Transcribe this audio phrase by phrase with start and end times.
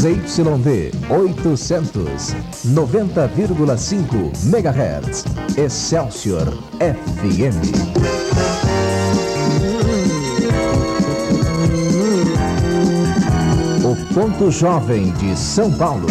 [0.00, 2.34] ZYD 800,
[2.72, 5.24] 90,5 MHz.
[5.58, 6.46] Excelsior
[6.78, 7.60] FM.
[13.84, 16.06] O ponto jovem de São Paulo.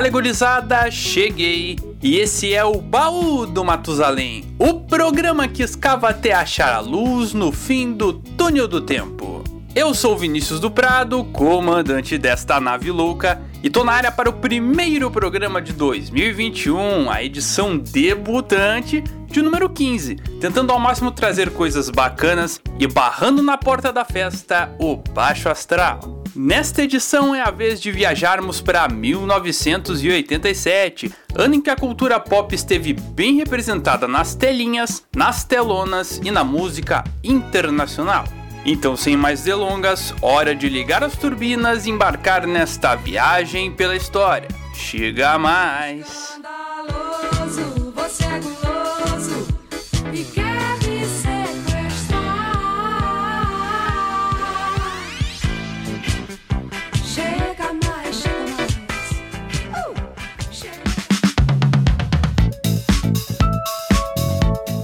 [0.00, 1.76] Dale gurizada, cheguei!
[2.02, 7.34] E esse é o Baú do Matusalém, o programa que escava até achar a luz
[7.34, 9.44] no fim do túnel do tempo.
[9.74, 14.32] Eu sou Vinícius do Prado, comandante desta nave louca, e tô na área para o
[14.32, 21.90] primeiro programa de 2021, a edição debutante de número 15, tentando ao máximo trazer coisas
[21.90, 26.19] bacanas e barrando na porta da festa o baixo astral.
[26.42, 32.54] Nesta edição é a vez de viajarmos para 1987, ano em que a cultura pop
[32.54, 38.24] esteve bem representada nas telinhas, nas telonas e na música internacional.
[38.64, 44.48] Então, sem mais delongas, hora de ligar as turbinas e embarcar nesta viagem pela história.
[44.72, 46.40] Chega mais!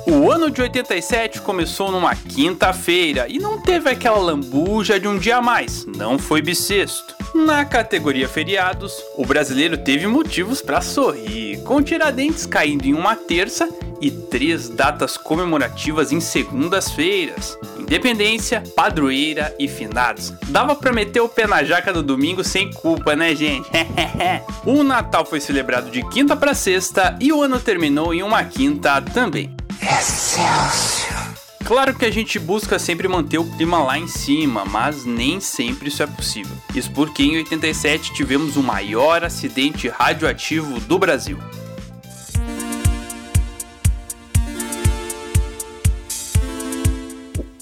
[0.09, 5.39] O ano de 87 começou numa quinta-feira e não teve aquela lambuja de um dia
[5.39, 7.17] a mais, não foi bissexto.
[7.35, 13.69] Na categoria feriados, o brasileiro teve motivos para sorrir, com Tiradentes caindo em uma terça
[14.01, 20.33] e três datas comemorativas em segundas-feiras: Independência, Padroeira e Finados.
[20.47, 23.69] Dava pra meter o pé na jaca do domingo sem culpa, né, gente?
[24.64, 29.03] o Natal foi celebrado de quinta para sexta e o ano terminou em uma quinta
[29.03, 29.57] também.
[29.81, 31.37] Excelsior!
[31.67, 35.89] Claro que a gente busca sempre manter o clima lá em cima, mas nem sempre
[35.89, 36.57] isso é possível.
[36.73, 41.39] Isso porque em 87 tivemos o maior acidente radioativo do Brasil.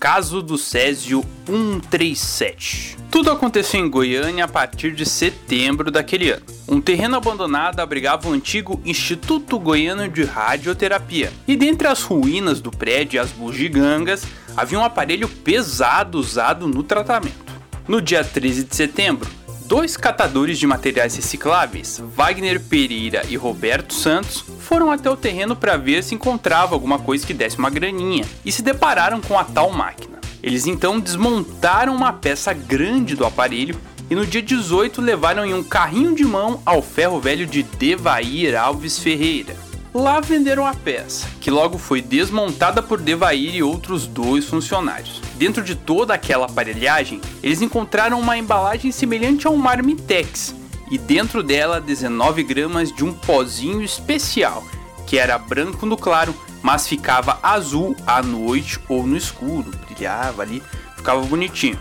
[0.05, 2.99] Caso do Césio 137.
[3.11, 6.45] Tudo aconteceu em Goiânia a partir de setembro daquele ano.
[6.69, 12.71] Um terreno abandonado abrigava o antigo Instituto Goiano de Radioterapia, e dentre as ruínas do
[12.71, 17.55] prédio e as bugigangas havia um aparelho pesado usado no tratamento.
[17.89, 19.31] No dia 13 de setembro,
[19.67, 25.77] dois catadores de materiais recicláveis, Wagner Pereira e Roberto Santos, foram até o terreno para
[25.77, 29.71] ver se encontrava alguma coisa que desse uma graninha e se depararam com a tal
[29.71, 30.19] máquina.
[30.43, 33.81] Eles então desmontaram uma peça grande do aparelho
[34.11, 38.55] e no dia 18 levaram em um carrinho de mão ao ferro velho de Devair
[38.55, 39.57] Alves Ferreira.
[39.95, 45.24] Lá venderam a peça, que logo foi desmontada por Devair e outros dois funcionários.
[45.37, 50.55] Dentro de toda aquela aparelhagem, eles encontraram uma embalagem semelhante a um marmitex,
[50.91, 54.65] e dentro dela 19 gramas de um pozinho especial,
[55.07, 56.35] que era branco no claro
[56.65, 60.63] mas ficava azul à noite ou no escuro, brilhava ali,
[60.97, 61.79] ficava bonitinho.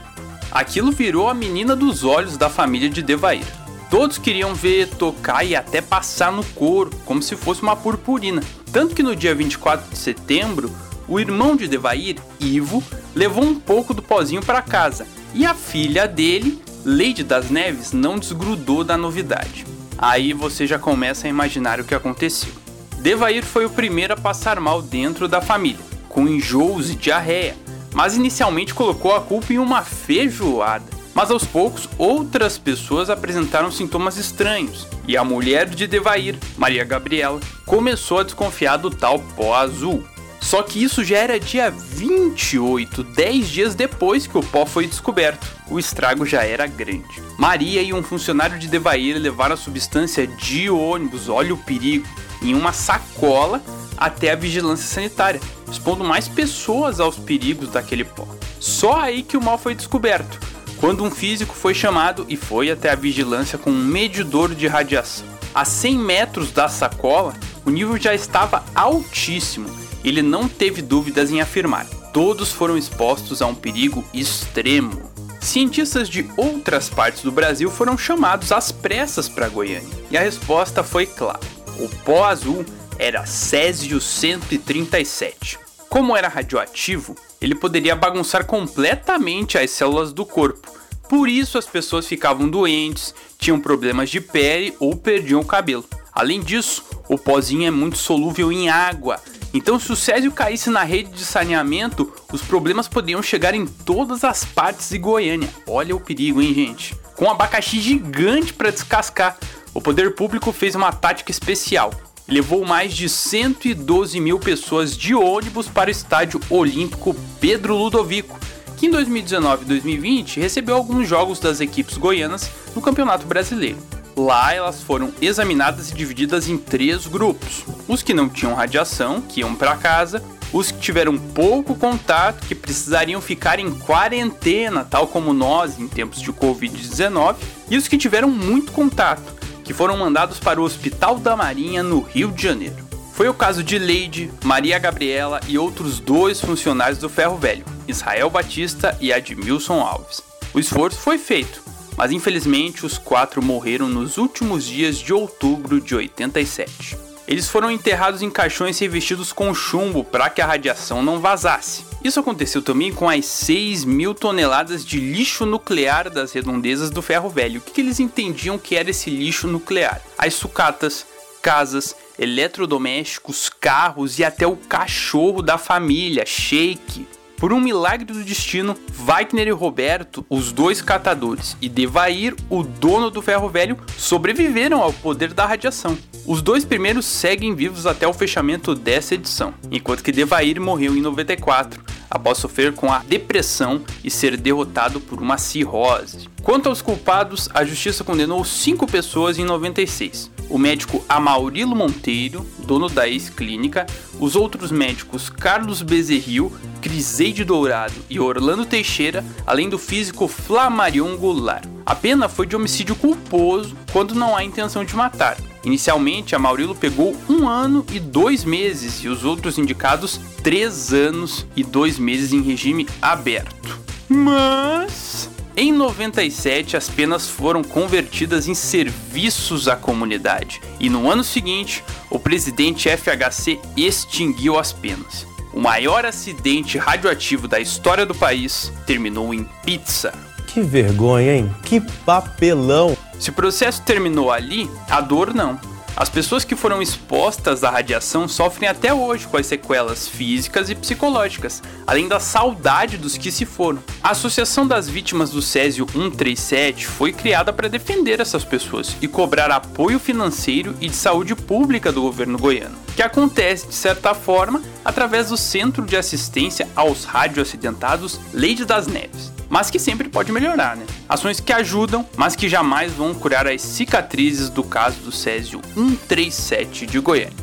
[0.52, 3.46] Aquilo virou a menina dos olhos da família de Devair.
[3.90, 8.44] Todos queriam ver, tocar e até passar no couro, como se fosse uma purpurina.
[8.74, 10.70] Tanto que no dia 24 de setembro,
[11.08, 12.84] o irmão de Devair, Ivo,
[13.16, 18.20] levou um pouco do pozinho para casa e a filha dele, Lady das Neves, não
[18.20, 19.66] desgrudou da novidade.
[19.98, 22.52] Aí você já começa a imaginar o que aconteceu.
[23.00, 27.56] Devair foi o primeiro a passar mal dentro da família, com enjoos e diarreia,
[27.94, 30.86] mas inicialmente colocou a culpa em uma feijoada.
[31.14, 37.40] Mas aos poucos, outras pessoas apresentaram sintomas estranhos, e a mulher de Devair, Maria Gabriela,
[37.66, 40.04] começou a desconfiar do tal pó azul.
[40.44, 45.48] Só que isso já era dia 28, 10 dias depois que o pó foi descoberto.
[45.70, 47.24] O estrago já era grande.
[47.40, 52.06] Maria e um funcionário de Devair levaram a substância de ônibus, olha o perigo,
[52.42, 53.64] em uma sacola
[53.96, 55.40] até a vigilância sanitária,
[55.72, 58.28] expondo mais pessoas aos perigos daquele pó.
[58.60, 60.38] Só aí que o mal foi descoberto,
[60.78, 65.26] quando um físico foi chamado e foi até a vigilância com um medidor de radiação.
[65.56, 67.34] A 100 metros da sacola,
[67.66, 69.83] o nível já estava altíssimo.
[70.04, 75.12] Ele não teve dúvidas em afirmar: todos foram expostos a um perigo extremo.
[75.42, 80.84] Cientistas de outras partes do Brasil foram chamados às pressas para Goiânia, e a resposta
[80.84, 81.40] foi clara
[81.80, 82.66] o pó azul
[83.00, 85.60] era Césio 137.
[85.90, 90.72] Como era radioativo, ele poderia bagunçar completamente as células do corpo.
[91.10, 95.86] Por isso as pessoas ficavam doentes, tinham problemas de pele ou perdiam o cabelo.
[96.12, 99.20] Além disso, o pozinho é muito solúvel em água,
[99.54, 104.24] então se o césio caísse na rede de saneamento, os problemas poderiam chegar em todas
[104.24, 105.50] as partes de Goiânia.
[105.68, 106.96] Olha o perigo, hein, gente?
[107.16, 109.38] Com um abacaxi gigante para descascar,
[109.74, 111.92] o poder público fez uma tática especial
[112.28, 118.40] levou mais de 112 mil pessoas de ônibus para o estádio olímpico Pedro Ludovico,
[118.78, 123.78] que em 2019 e 2020 recebeu alguns jogos das equipes goianas no Campeonato Brasileiro.
[124.16, 129.42] Lá elas foram examinadas e divididas em três grupos: os que não tinham radiação, que
[129.42, 135.34] iam para casa, os que tiveram pouco contato, que precisariam ficar em quarentena, tal como
[135.34, 137.36] nós em tempos de Covid-19,
[137.70, 139.34] e os que tiveram muito contato,
[139.64, 142.84] que foram mandados para o Hospital da Marinha no Rio de Janeiro.
[143.14, 148.30] Foi o caso de Leide, Maria Gabriela e outros dois funcionários do Ferro Velho, Israel
[148.30, 150.22] Batista e Admilson Alves.
[150.54, 151.63] O esforço foi feito,
[151.98, 156.98] mas infelizmente os quatro morreram nos últimos dias de outubro de 87.
[157.28, 161.86] Eles foram enterrados em caixões revestidos com chumbo para que a radiação não vazasse.
[162.04, 167.30] Isso aconteceu também com as 6 mil toneladas de lixo nuclear das redondezas do ferro
[167.30, 167.60] velho.
[167.60, 170.02] O que, eles entendiam que era esse lixo nuclear?
[170.18, 171.06] As sucatas,
[171.42, 177.08] casas, eletrodomésticos, carros e até o cachorro da família, Shake.
[177.44, 183.12] Por um milagre do destino, Wagner e Roberto, os dois catadores, e Devair, o dono
[183.12, 185.98] do ferro velho, sobreviveram ao poder da radiação.
[186.26, 191.02] Os dois primeiros seguem vivos até o fechamento dessa edição, enquanto que Devair morreu em
[191.02, 196.30] 94, após sofrer com a depressão e ser derrotado por uma cirrose.
[196.44, 200.32] Quanto aos culpados, a justiça condenou cinco pessoas em 96.
[200.50, 203.86] O médico Amaurilo Monteiro, dono da ex-clínica,
[204.18, 211.64] os outros médicos Carlos Bezerril, Criseide Dourado e Orlando Teixeira, além do físico Flamarion Goulart.
[211.86, 215.38] A pena foi de homicídio culposo quando não há intenção de matar.
[215.64, 221.48] Inicialmente, a Maurilo pegou um ano e dois meses e os outros indicados três anos
[221.56, 223.80] e dois meses em regime aberto.
[224.10, 231.82] Mas em 97, as penas foram convertidas em serviços à comunidade, e no ano seguinte,
[232.10, 235.32] o presidente FHC extinguiu as penas.
[235.54, 240.14] O maior acidente radioativo da história do país terminou em pizza.
[240.48, 241.56] Que vergonha, hein?
[241.64, 242.98] Que papelão!
[243.20, 245.60] Se o processo terminou ali, a dor não.
[245.96, 250.76] As pessoas que foram expostas à radiação sofrem até hoje com as sequelas físicas e
[250.76, 253.84] psicológicas, além da saudade dos que se foram.
[254.02, 259.52] A Associação das Vítimas do Césio 137 foi criada para defender essas pessoas e cobrar
[259.52, 265.30] apoio financeiro e de saúde pública do governo goiano, que acontece, de certa forma, através
[265.30, 270.84] do Centro de Assistência aos Radioacidentados Leide das Neves mas que sempre pode melhorar, né?
[271.08, 276.88] Ações que ajudam, mas que jamais vão curar as cicatrizes do caso do Césio 137
[276.88, 277.38] de Goiânia.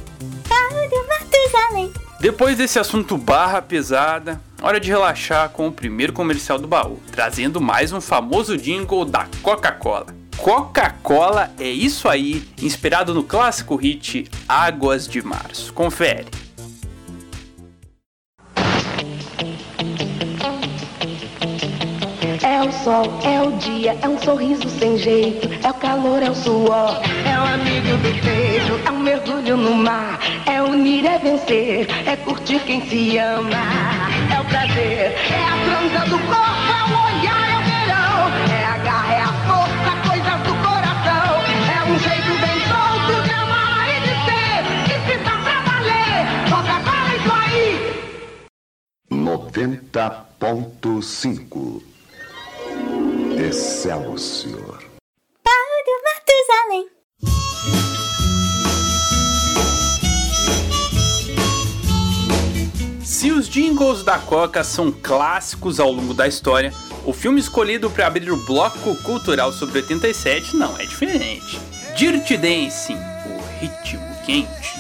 [2.19, 7.61] Depois desse assunto barra pesada, hora de relaxar com o primeiro comercial do baú, trazendo
[7.61, 10.07] mais um famoso jingle da Coca-Cola.
[10.37, 15.73] Coca-Cola é isso aí, inspirado no clássico hit Águas de Março.
[15.73, 16.27] Confere.
[22.61, 26.29] É o sol, é o dia, é um sorriso sem jeito, é o calor, é
[26.29, 31.17] o suor, é o amigo do peito, é um mergulho no mar, é unir, é
[31.17, 33.57] vencer, é curtir quem se ama,
[34.31, 38.65] é o prazer, é a trança do corpo, é o olhar, é o verão, é
[38.67, 43.89] a garra, é a força, coisas do coração, é um jeito bem solto de amar
[43.89, 47.81] e de ser, que se dá pra valer, Coca-Cola, isso aí!
[49.11, 51.90] 90.5
[53.51, 54.79] Excelsior.
[55.43, 56.87] Paulo Matusalém.
[63.03, 66.73] Se os jingles da Coca são clássicos ao longo da história,
[67.05, 71.59] o filme escolhido para abrir o bloco cultural sobre 87 não é diferente.
[71.97, 74.79] Dirty Dancing, o ritmo quente.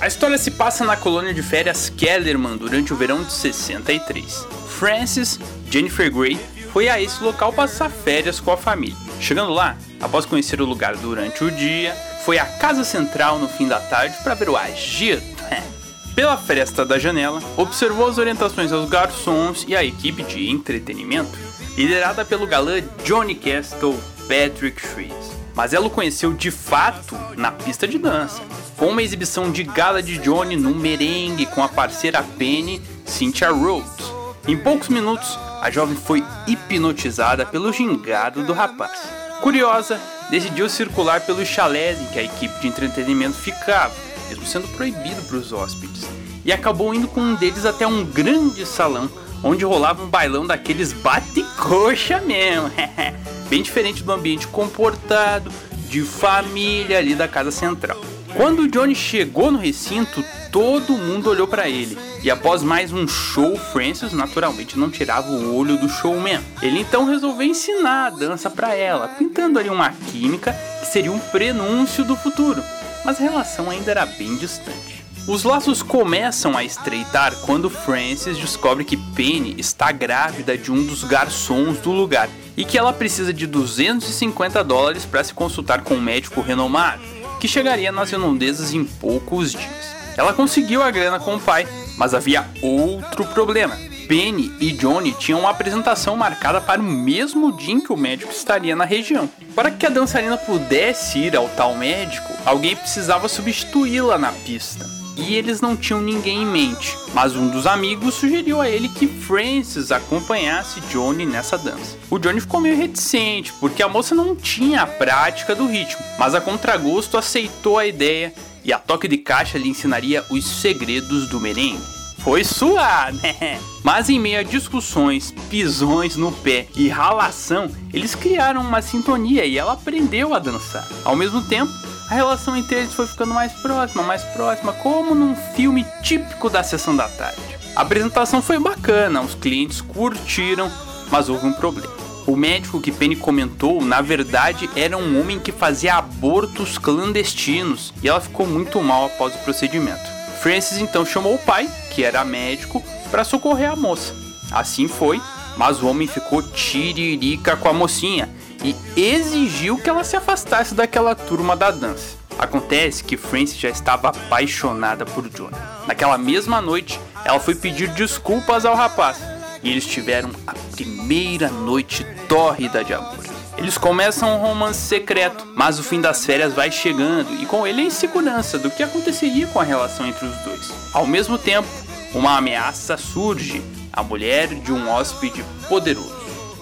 [0.00, 4.44] A história se passa na colônia de férias Kellerman durante o verão de 63.
[4.66, 5.38] Francis,
[5.70, 8.96] Jennifer Grey foi a esse local passar férias com a família.
[9.20, 11.94] Chegando lá, após conhecer o lugar durante o dia,
[12.24, 15.38] foi à casa central no fim da tarde para ver o agito.
[16.14, 21.30] Pela fresta da janela, observou as orientações aos garçons e à equipe de entretenimento,
[21.76, 25.14] liderada pelo galã Johnny Castle Patrick Fries.
[25.54, 28.42] Mas ela o conheceu de fato na pista de dança,
[28.76, 34.12] com uma exibição de gala de Johnny no merengue com a parceira Penny Cynthia Rhodes
[34.46, 38.98] Em poucos minutos, a jovem foi hipnotizada pelo gingado do rapaz.
[39.40, 40.00] Curiosa,
[40.30, 43.94] decidiu circular pelos chalés em que a equipe de entretenimento ficava,
[44.28, 46.04] mesmo sendo proibido para os hóspedes,
[46.44, 49.08] e acabou indo com um deles até um grande salão
[49.42, 52.70] onde rolava um bailão daqueles bate-coxa mesmo,
[53.48, 55.52] bem diferente do ambiente comportado
[55.88, 57.98] de família ali da casa central.
[58.34, 61.98] Quando o Johnny chegou no recinto, todo mundo olhou para ele.
[62.22, 66.40] E após mais um show, Francis naturalmente não tirava o olho do showman.
[66.62, 71.18] Ele então resolveu ensinar a dança para ela, pintando ali uma química que seria um
[71.18, 72.62] prenúncio do futuro.
[73.04, 74.98] Mas a relação ainda era bem distante.
[75.28, 81.04] Os laços começam a estreitar quando Francis descobre que Penny está grávida de um dos
[81.04, 86.00] garçons do lugar e que ela precisa de 250 dólares para se consultar com um
[86.00, 87.02] médico renomado,
[87.38, 89.96] que chegaria nas redondezas em poucos dias.
[90.16, 91.66] Ela conseguiu a grana com o pai,
[91.96, 93.76] mas havia outro problema.
[94.08, 98.32] Penny e Johnny tinham uma apresentação marcada para o mesmo dia em que o médico
[98.32, 99.28] estaria na região.
[99.54, 105.34] Para que a dançarina pudesse ir ao tal médico, alguém precisava substituí-la na pista e
[105.34, 109.90] eles não tinham ninguém em mente, mas um dos amigos sugeriu a ele que Francis
[109.90, 111.96] acompanhasse Johnny nessa dança.
[112.08, 116.34] O Johnny ficou meio reticente, porque a moça não tinha a prática do ritmo, mas
[116.34, 118.32] a contragosto aceitou a ideia
[118.64, 121.82] e a toque de caixa lhe ensinaria os segredos do merengue.
[122.18, 123.60] Foi suar, né?
[123.82, 129.56] Mas em meio a discussões, pisões no pé e ralação, eles criaram uma sintonia e
[129.56, 130.86] ela aprendeu a dançar.
[131.04, 131.72] Ao mesmo tempo,
[132.08, 136.62] a relação entre eles foi ficando mais próxima, mais próxima, como num filme típico da
[136.62, 137.58] sessão da tarde.
[137.76, 140.70] A apresentação foi bacana, os clientes curtiram,
[141.10, 141.92] mas houve um problema.
[142.26, 148.08] O médico que Penny comentou, na verdade, era um homem que fazia abortos clandestinos e
[148.08, 150.18] ela ficou muito mal após o procedimento.
[150.42, 154.14] Francis então chamou o pai, que era médico, para socorrer a moça.
[154.50, 155.20] Assim foi,
[155.58, 158.30] mas o homem ficou tiririca com a mocinha
[158.62, 162.16] e exigiu que ela se afastasse daquela turma da dança.
[162.38, 165.56] Acontece que Frances já estava apaixonada por Johnny.
[165.86, 169.18] Naquela mesma noite, ela foi pedir desculpas ao rapaz
[169.62, 173.18] e eles tiveram a primeira noite tórrida de amor.
[173.56, 177.82] Eles começam um romance secreto, mas o fim das férias vai chegando e com ele
[177.82, 180.72] a insegurança do que aconteceria com a relação entre os dois.
[180.92, 181.66] Ao mesmo tempo,
[182.14, 183.60] uma ameaça surge:
[183.98, 186.16] a mulher de um hóspede poderoso.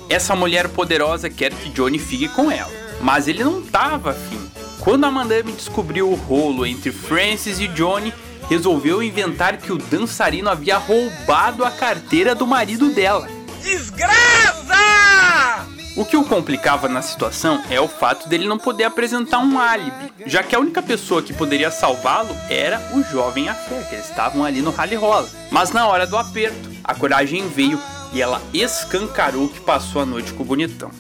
[0.09, 4.41] Essa mulher poderosa quer que Johnny fique com ela, mas ele não estava afim.
[4.81, 8.15] Quando a Madame descobriu o rolo entre Francis e Johnny,
[8.49, 13.29] resolveu inventar que o dançarino havia roubado a carteira do marido dela.
[13.63, 14.77] Desgraça!
[15.97, 20.13] O que o complicava na situação é o fato dele não poder apresentar um álibi,
[20.27, 24.45] já que a única pessoa que poderia salvá-lo era o jovem Afé, que eles estavam
[24.45, 25.29] ali no rally rola.
[25.51, 27.81] Mas na hora do aperto, a coragem veio
[28.13, 30.91] e ela escancarou que passou a noite com o bonitão.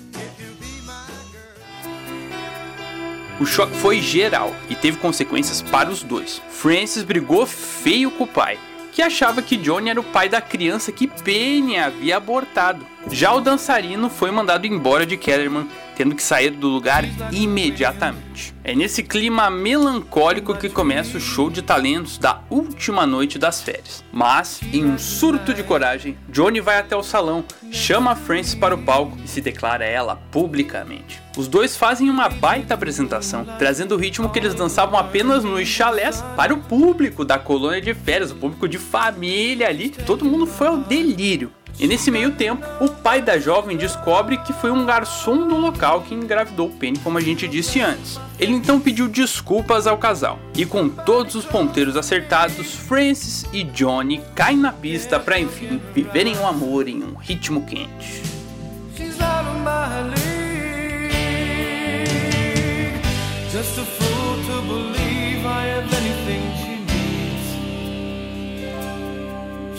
[3.38, 6.42] O choque foi geral e teve consequências para os dois.
[6.50, 8.58] Francis brigou feio com o pai,
[8.92, 12.84] que achava que Johnny era o pai da criança que Penny havia abortado.
[13.10, 18.54] Já o dançarino foi mandado embora de Kellerman tendo que sair do lugar imediatamente.
[18.62, 24.04] É nesse clima melancólico que começa o show de talentos da última noite das férias.
[24.12, 28.82] Mas, em um surto de coragem, Johnny vai até o salão, chama Frances para o
[28.82, 31.22] palco e se declara ela publicamente.
[31.36, 36.22] Os dois fazem uma baita apresentação, trazendo o ritmo que eles dançavam apenas nos chalés
[36.36, 39.90] para o público da colônia de férias, o público de família ali.
[39.90, 41.52] Todo mundo foi ao delírio.
[41.78, 46.00] E nesse meio tempo, o pai da jovem descobre que foi um garçom do local
[46.00, 48.18] que engravidou Penny, como a gente disse antes.
[48.38, 54.22] Ele então pediu desculpas ao casal, e com todos os ponteiros acertados, Francis e Johnny
[54.34, 58.22] caem na pista para enfim viverem um amor em um ritmo quente.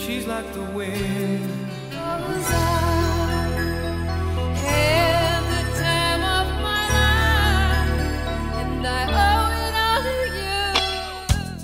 [0.08, 1.17] She's like the wind.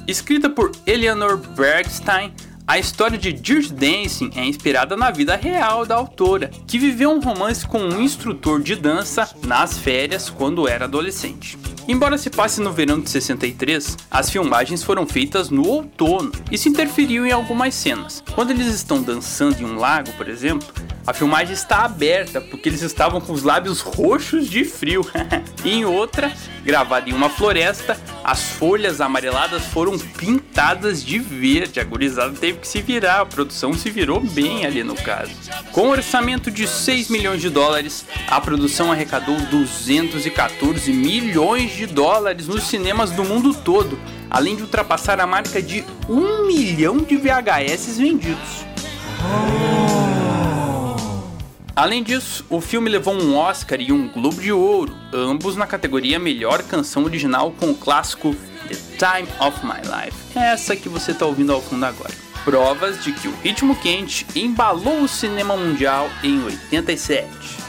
[0.07, 2.35] Escrita por Eleanor Bergstein,
[2.67, 7.21] a história de Dirty Dancing é inspirada na vida real da autora, que viveu um
[7.21, 11.59] romance com um instrutor de dança nas férias quando era adolescente.
[11.87, 16.33] Embora se passe no verão de 63, as filmagens foram feitas no outono.
[16.51, 18.23] Isso interferiu em algumas cenas.
[18.35, 20.67] Quando eles estão dançando em um lago, por exemplo,
[21.07, 25.07] a filmagem está aberta porque eles estavam com os lábios roxos de frio.
[25.63, 26.33] em outra,
[26.65, 31.79] gravada em uma floresta, as folhas amareladas foram pintadas de verde.
[31.79, 35.33] A gurizada teve que se virar, a produção se virou bem ali no caso.
[35.73, 42.47] Com um orçamento de 6 milhões de dólares, a produção arrecadou 214 milhões de dólares
[42.47, 43.99] nos cinemas do mundo todo,
[44.31, 48.65] além de ultrapassar a marca de 1 milhão de VHS vendidos.
[51.77, 56.21] Além disso, o filme levou um Oscar e um Globo de Ouro, ambos na categoria
[56.21, 58.35] Melhor Canção Original com o clássico
[58.69, 62.15] The Time of My Life, essa que você está ouvindo ao fundo agora.
[62.45, 67.64] Provas de que o ritmo quente embalou o cinema mundial em 87.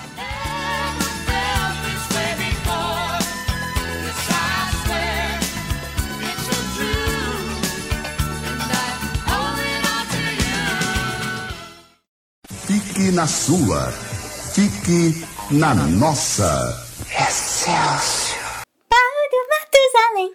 [12.95, 13.91] Fique na sua.
[14.53, 15.21] Fique
[15.51, 16.81] na nossa.
[17.11, 18.63] Excelsior.
[18.89, 20.31] Paulo Matusalém.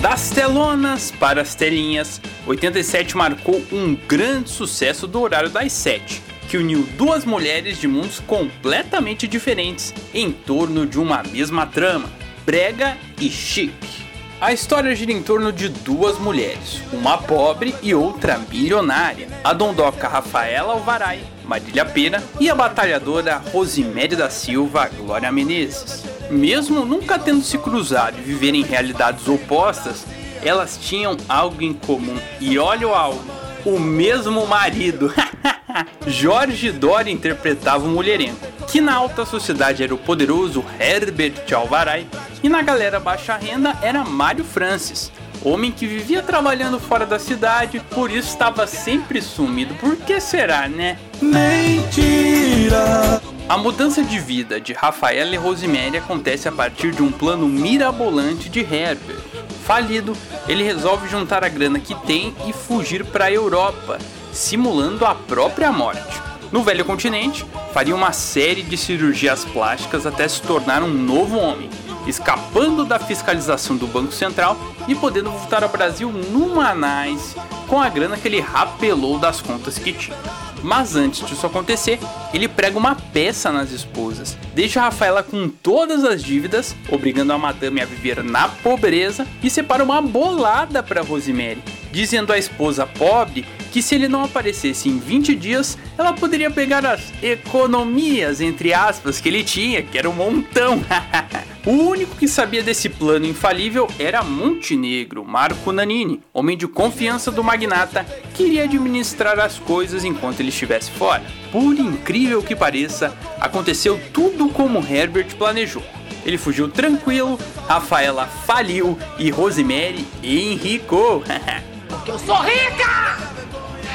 [0.00, 6.56] Das telonas para as telinhas, 87 marcou um grande sucesso do horário das 7, que
[6.56, 12.10] uniu duas mulheres de mundos completamente diferentes em torno de uma mesma trama,
[12.46, 14.07] brega e chique.
[14.40, 20.06] A história gira em torno de duas mulheres, uma pobre e outra milionária, a dondoca
[20.06, 26.04] Rafaela Alvarai, Marília Pena e a batalhadora Rosiméria da Silva Glória Menezes.
[26.30, 30.06] Mesmo nunca tendo se cruzado e viver em realidades opostas,
[30.40, 32.16] elas tinham algo em comum.
[32.40, 33.24] E olha o algo,
[33.64, 35.12] o mesmo marido.
[36.06, 42.06] Jorge Dória interpretava o mulherengo, que na alta sociedade era o poderoso Herbert Alvarai
[42.42, 45.12] e na galera baixa renda era Mário Francis,
[45.44, 49.74] homem que vivia trabalhando fora da cidade, por isso estava sempre sumido.
[49.74, 50.98] Por que será, né?
[51.20, 53.20] Mentira!
[53.48, 58.48] A mudança de vida de Rafaela e Rosemary acontece a partir de um plano mirabolante
[58.48, 59.27] de Herbert.
[59.68, 60.16] Falido,
[60.48, 63.98] ele resolve juntar a grana que tem e fugir para a Europa,
[64.32, 66.22] simulando a própria morte.
[66.50, 71.68] No velho continente, faria uma série de cirurgias plásticas até se tornar um novo homem,
[72.06, 74.56] escapando da fiscalização do Banco Central
[74.88, 79.78] e podendo voltar ao Brasil numa nice com a grana que ele rapelou das contas
[79.78, 80.16] que tinha.
[80.62, 81.98] Mas antes disso acontecer,
[82.32, 87.80] ele prega uma peça nas esposas, deixa Rafaela com todas as dívidas, obrigando a madame
[87.80, 93.82] a viver na pobreza e separa uma bolada para Rosemary, dizendo à esposa pobre que
[93.82, 99.28] se ele não aparecesse em 20 dias, ela poderia pegar as economias, entre aspas, que
[99.28, 100.82] ele tinha, que era um montão.
[101.66, 107.44] o único que sabia desse plano infalível era Montenegro, Marco Nanini, homem de confiança do
[107.44, 111.22] magnata, que iria administrar as coisas enquanto ele estivesse fora.
[111.52, 115.82] Por incrível que pareça, aconteceu tudo como Herbert planejou.
[116.24, 121.22] Ele fugiu tranquilo, Rafaela faliu e Rosemary enricou.
[122.08, 123.18] Porque eu sou rica!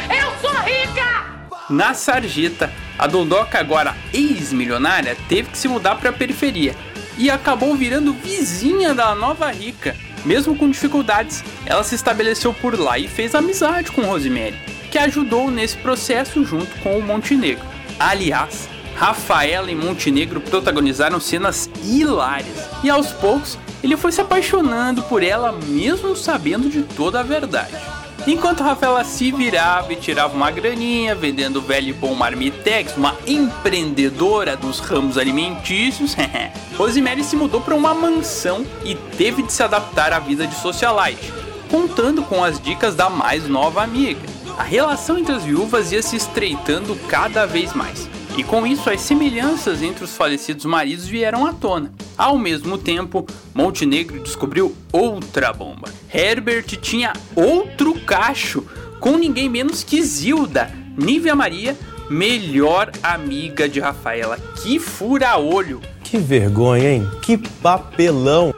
[0.07, 1.47] Eu sou rica!
[1.67, 6.75] Na sarjeta, a Dondoca, agora ex-milionária, teve que se mudar para a periferia
[7.17, 9.95] e acabou virando vizinha da nova rica.
[10.23, 14.59] Mesmo com dificuldades, ela se estabeleceu por lá e fez amizade com Rosemary,
[14.91, 17.65] que ajudou nesse processo junto com o Montenegro.
[17.99, 25.23] Aliás, Rafaela e Montenegro protagonizaram cenas hilárias e aos poucos ele foi se apaixonando por
[25.23, 28.02] ela mesmo sabendo de toda a verdade.
[28.25, 33.15] Enquanto Rafaela se virava e tirava uma graninha vendendo o velho e bom Marmitex, uma
[33.27, 36.15] empreendedora dos ramos alimentícios,
[36.77, 41.33] Rosemary se mudou para uma mansão e teve de se adaptar à vida de socialite,
[41.69, 44.21] contando com as dicas da mais nova amiga.
[44.57, 48.12] A relação entre as viúvas ia se estreitando cada vez mais.
[48.35, 51.93] E com isso, as semelhanças entre os falecidos maridos vieram à tona.
[52.17, 55.89] Ao mesmo tempo, Montenegro descobriu outra bomba.
[56.11, 58.65] Herbert tinha outro cacho
[58.99, 61.77] com ninguém menos que Zilda, Nívia Maria,
[62.09, 64.39] melhor amiga de Rafaela.
[64.55, 65.79] Que fura-olho!
[66.03, 67.07] Que vergonha, hein?
[67.21, 68.53] Que papelão!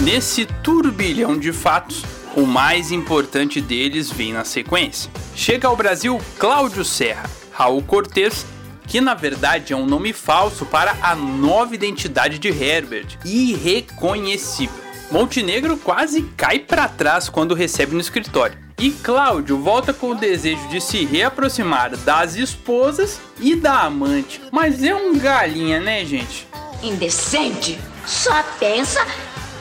[0.00, 2.04] Nesse turbilhão de fatos,
[2.36, 5.10] o mais importante deles vem na sequência.
[5.34, 8.46] Chega ao Brasil Cláudio Serra, Raul Cortez,
[8.86, 14.74] que na verdade é um nome falso para a nova identidade de Herbert, irreconhecível.
[15.10, 18.58] Montenegro quase cai para trás quando recebe no escritório.
[18.78, 24.40] E Cláudio volta com o desejo de se reaproximar das esposas e da amante.
[24.50, 26.48] Mas é um galinha, né, gente?
[26.82, 27.78] Indecente!
[28.06, 29.06] Só pensa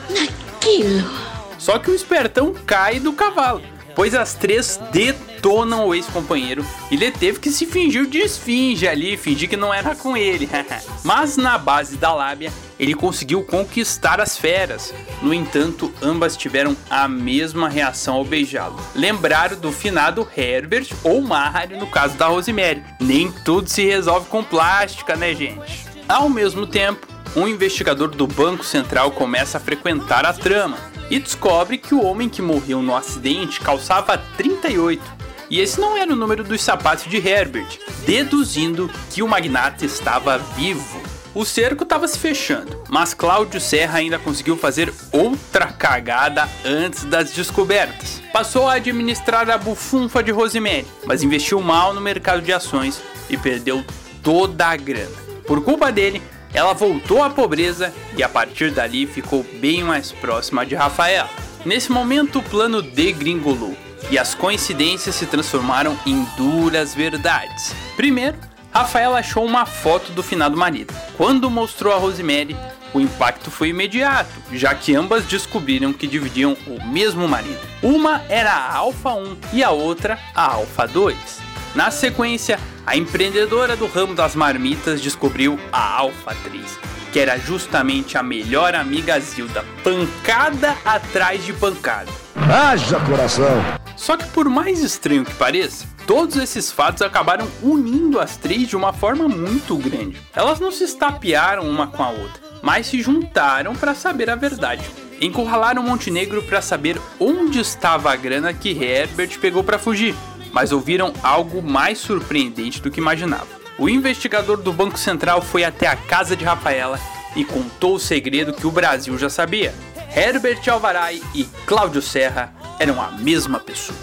[0.09, 1.28] naquilo.
[1.59, 3.61] Só que o espertão cai do cavalo,
[3.93, 9.17] pois as três detonam o ex-companheiro e ele teve que se fingir de esfinge ali,
[9.17, 10.49] fingir que não era com ele.
[11.03, 14.93] Mas na base da lábia, ele conseguiu conquistar as feras.
[15.21, 18.79] No entanto, ambas tiveram a mesma reação ao beijá-lo.
[18.95, 22.81] Lembraram do finado Herbert ou Mario no caso da Rosemary.
[23.01, 25.85] Nem tudo se resolve com plástica, né, gente?
[26.07, 31.77] Ao mesmo tempo, um investigador do Banco Central começa a frequentar a trama e descobre
[31.77, 35.01] que o homem que morreu no acidente calçava 38.
[35.49, 40.37] E esse não era o número dos sapatos de Herbert, deduzindo que o magnata estava
[40.37, 41.01] vivo.
[41.33, 47.31] O cerco estava se fechando, mas Cláudio Serra ainda conseguiu fazer outra cagada antes das
[47.31, 48.21] descobertas.
[48.33, 53.37] Passou a administrar a bufunfa de Rosemary, mas investiu mal no mercado de ações e
[53.37, 53.85] perdeu
[54.23, 55.15] toda a grana.
[55.45, 56.21] Por culpa dele,
[56.53, 61.29] ela voltou à pobreza e a partir dali ficou bem mais próxima de Rafaela.
[61.65, 63.75] Nesse momento o plano degringolou
[64.09, 67.75] e as coincidências se transformaram em duras verdades.
[67.95, 68.37] Primeiro,
[68.71, 70.93] Rafaela achou uma foto do finado marido.
[71.17, 72.55] Quando mostrou a Rosemary,
[72.93, 77.59] o impacto foi imediato, já que ambas descobriram que dividiam o mesmo marido.
[77.83, 81.48] Uma era a Alfa 1 e a outra a Alfa 2.
[81.75, 86.79] Na sequência, a empreendedora do ramo das marmitas descobriu a Alfa 3,
[87.13, 92.11] que era justamente a melhor amiga Zilda, pancada atrás de pancada.
[92.35, 93.63] Haja coração!
[93.95, 98.75] Só que por mais estranho que pareça, todos esses fatos acabaram unindo as três de
[98.75, 100.19] uma forma muito grande.
[100.35, 104.83] Elas não se estapearam uma com a outra, mas se juntaram para saber a verdade.
[105.21, 110.15] Encurralaram Montenegro para saber onde estava a grana que Herbert pegou para fugir
[110.51, 113.47] mas ouviram algo mais surpreendente do que imaginavam.
[113.77, 116.99] O investigador do Banco Central foi até a casa de Rafaela
[117.35, 119.73] e contou o segredo que o Brasil já sabia.
[120.15, 123.97] Herbert Alvaray e Cláudio Serra eram a mesma pessoa.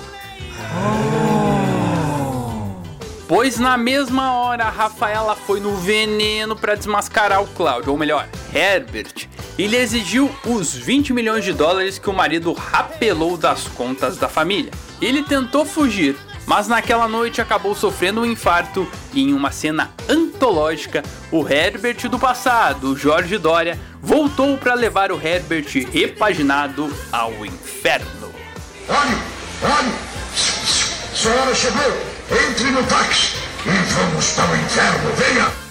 [3.28, 9.28] Pois na mesma hora Rafaela foi no veneno para desmascarar o Cláudio, ou melhor, Herbert.
[9.58, 14.28] E lhe exigiu os 20 milhões de dólares que o marido rapelou das contas da
[14.28, 14.70] família.
[15.02, 21.02] Ele tentou fugir, mas naquela noite acabou sofrendo um infarto e em uma cena antológica,
[21.30, 28.32] o Herbert do passado, Jorge Dória, voltou para levar o Herbert repaginado ao inferno.
[28.88, 29.18] Olhe,
[29.62, 29.92] olhe,
[31.14, 31.92] senhora chegou,
[32.30, 35.65] entre no táxi e vamos para o inferno, venha!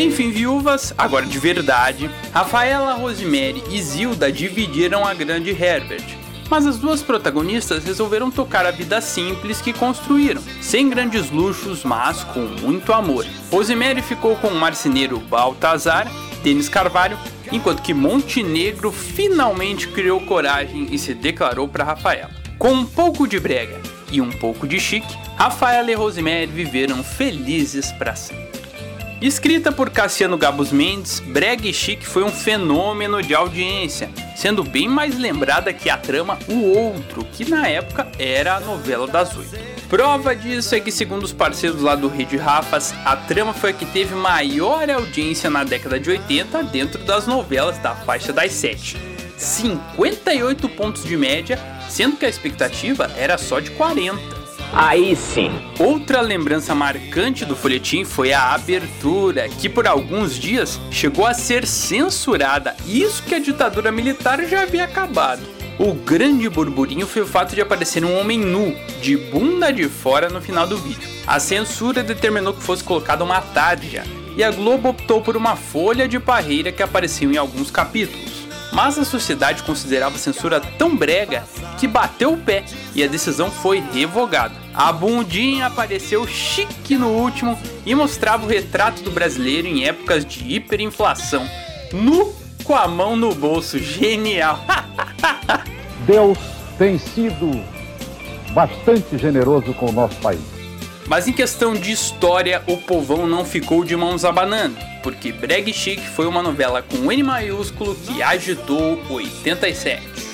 [0.00, 6.16] Enfim, viúvas, agora de verdade, Rafaela, Rosemary e Zilda dividiram a grande Herbert.
[6.48, 12.24] Mas as duas protagonistas resolveram tocar a vida simples que construíram, sem grandes luxos, mas
[12.24, 13.26] com muito amor.
[13.52, 16.10] Rosemary ficou com o marceneiro Baltazar,
[16.42, 17.18] Denis Carvalho,
[17.52, 22.30] enquanto que Montenegro finalmente criou coragem e se declarou para Rafaela.
[22.58, 23.78] Com um pouco de brega
[24.10, 28.49] e um pouco de chique, Rafaela e Rosemary viveram felizes para sempre.
[29.20, 34.88] Escrita por Cassiano Gabus Mendes, Brega e Chique foi um fenômeno de audiência, sendo bem
[34.88, 39.58] mais lembrada que a trama O Outro, que na época era a novela das oito.
[39.90, 43.72] Prova disso é que, segundo os parceiros lá do Rede Rafas, a trama foi a
[43.74, 48.96] que teve maior audiência na década de 80 dentro das novelas da faixa das sete.
[49.36, 51.58] 58 pontos de média,
[51.90, 54.39] sendo que a expectativa era só de 40.
[54.72, 55.50] Aí sim.
[55.78, 61.66] Outra lembrança marcante do folhetim foi a abertura, que por alguns dias chegou a ser
[61.66, 65.42] censurada, isso que a ditadura militar já havia acabado.
[65.76, 70.28] O grande burburinho foi o fato de aparecer um homem nu, de bunda de fora
[70.28, 71.08] no final do vídeo.
[71.26, 74.04] A censura determinou que fosse colocada uma tarja,
[74.36, 78.46] e a Globo optou por uma folha de parreira que apareceu em alguns capítulos.
[78.72, 81.44] Mas a sociedade considerava a censura tão brega
[81.78, 84.59] que bateu o pé e a decisão foi revogada.
[84.72, 90.54] A bundinha apareceu chique no último e mostrava o retrato do brasileiro em épocas de
[90.54, 91.48] hiperinflação,
[91.92, 93.78] nu com a mão no bolso.
[93.78, 94.64] Genial!
[96.06, 96.38] Deus
[96.78, 97.62] tem sido
[98.52, 100.40] bastante generoso com o nosso país.
[101.06, 106.00] Mas em questão de história, o povão não ficou de mãos abanando, porque Breg Chic
[106.00, 110.29] foi uma novela com N maiúsculo que agitou 87.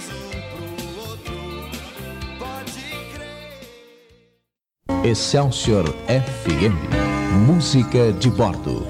[5.07, 6.75] Excelsior FM.
[7.47, 8.85] Música de bordo.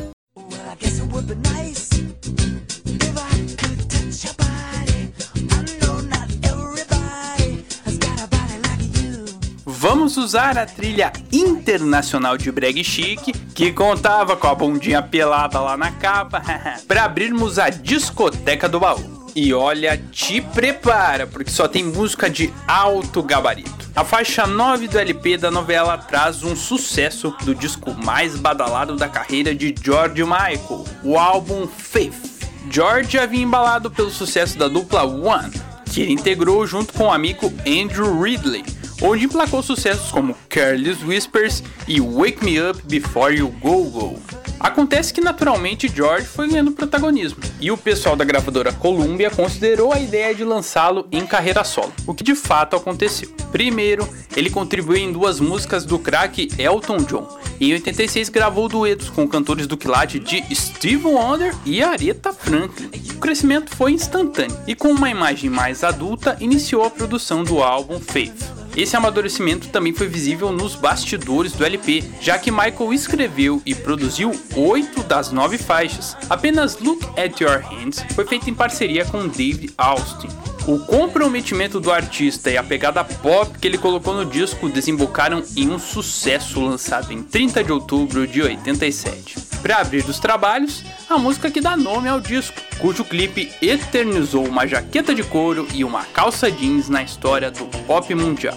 [9.66, 15.76] vamos usar a trilha internacional de Breg Chic, que contava com a bundinha pelada lá
[15.76, 16.42] na capa,
[16.88, 19.31] para abrirmos a discoteca do baú.
[19.35, 23.76] E olha, te prepara, porque só tem música de alto gabarito.
[23.97, 29.09] A faixa 9 do LP da novela traz um sucesso do disco mais badalado da
[29.09, 32.47] carreira de George Michael, o álbum Faith.
[32.71, 35.51] George havia embalado pelo sucesso da dupla One,
[35.91, 38.67] que ele integrou junto com o amigo Andrew Ridley,
[39.01, 44.46] onde emplacou sucessos como Careless Whispers e Wake Me Up Before You Go Go.
[44.59, 50.01] Acontece que naturalmente George foi ganhando protagonismo, e o pessoal da gravadora Columbia considerou a
[50.01, 53.31] ideia de lançá-lo em carreira solo, o que de fato aconteceu.
[53.53, 57.38] Primeiro, ele contribuiu em duas músicas do craque Elton John.
[57.61, 62.90] Em 86 gravou duetos com cantores do quilate de Steve Wonder e Aretha Franklin.
[63.14, 67.99] O crescimento foi instantâneo, e com uma imagem mais adulta, iniciou a produção do álbum
[67.99, 68.65] Faith.
[68.77, 74.31] Esse amadurecimento também foi visível nos bastidores do LP, já que Michael escreveu e produziu
[74.55, 76.15] oito das nove faixas.
[76.29, 80.29] Apenas Look at Your Hands foi feito em parceria com David Austin.
[80.67, 85.71] O comprometimento do artista e a pegada pop que ele colocou no disco desembocaram em
[85.71, 89.37] um sucesso lançado em 30 de outubro de 87.
[89.62, 94.67] Para abrir os trabalhos, a música que dá nome ao disco, cujo clipe eternizou uma
[94.67, 98.57] jaqueta de couro e uma calça jeans na história do pop mundial.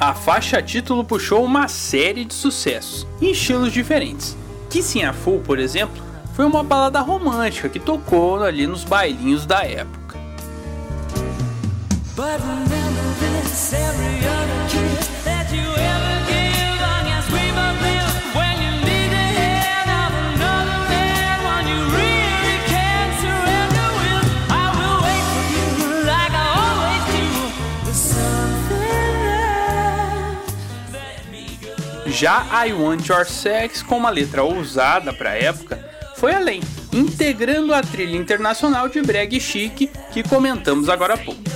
[0.00, 4.36] A faixa título puxou uma série de sucessos, em estilos diferentes.
[4.70, 6.07] Kissing a Fool, por exemplo,
[6.38, 10.16] foi uma balada romântica que tocou ali nos bailinhos da época.
[32.06, 35.87] Já I Want Your Sex, com uma letra ousada para a época,
[36.18, 36.60] foi além,
[36.92, 41.47] integrando a trilha internacional de breg chic que comentamos agora há pouco.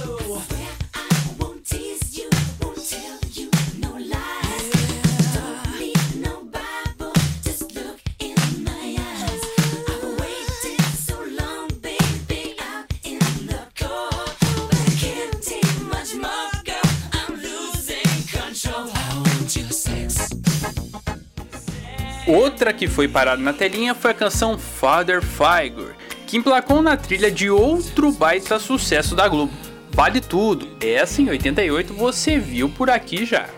[22.62, 25.96] Outra que foi parada na telinha foi a canção Father Figure,
[26.28, 29.52] que emplacou na trilha de outro baita sucesso da Globo.
[29.90, 33.48] Vale tudo, essa em 88 você viu por aqui já.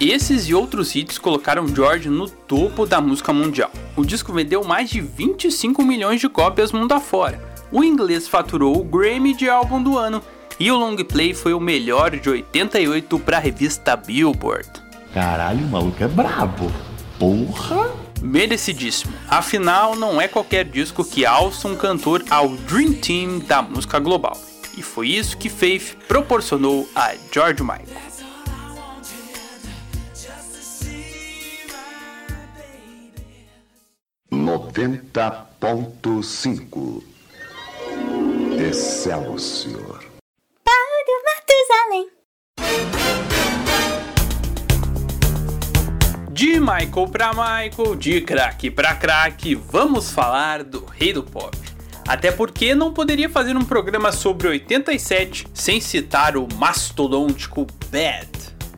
[0.00, 3.70] Esses e outros hits colocaram George no topo da música mundial.
[3.94, 7.38] O disco vendeu mais de 25 milhões de cópias mundo afora.
[7.70, 10.22] O inglês faturou o Grammy de álbum do ano
[10.58, 14.70] e o long play foi o melhor de 88 para a revista Billboard.
[15.12, 16.72] Caralho, o maluco é brabo.
[17.18, 17.90] Porra!
[18.22, 19.12] Merecidíssimo.
[19.28, 24.40] Afinal, não é qualquer disco que alça um cantor ao Dream Team da música global.
[24.78, 28.09] E foi isso que Faith proporcionou a George Michael.
[34.32, 37.02] 90.5
[38.60, 40.04] Excelsior.
[40.64, 42.08] Paulo Matusalém.
[46.30, 51.58] De Michael pra Michael, de craque pra craque, vamos falar do rei do pop.
[52.06, 58.30] Até porque não poderia fazer um programa sobre 87 sem citar o mastodôntico Bad.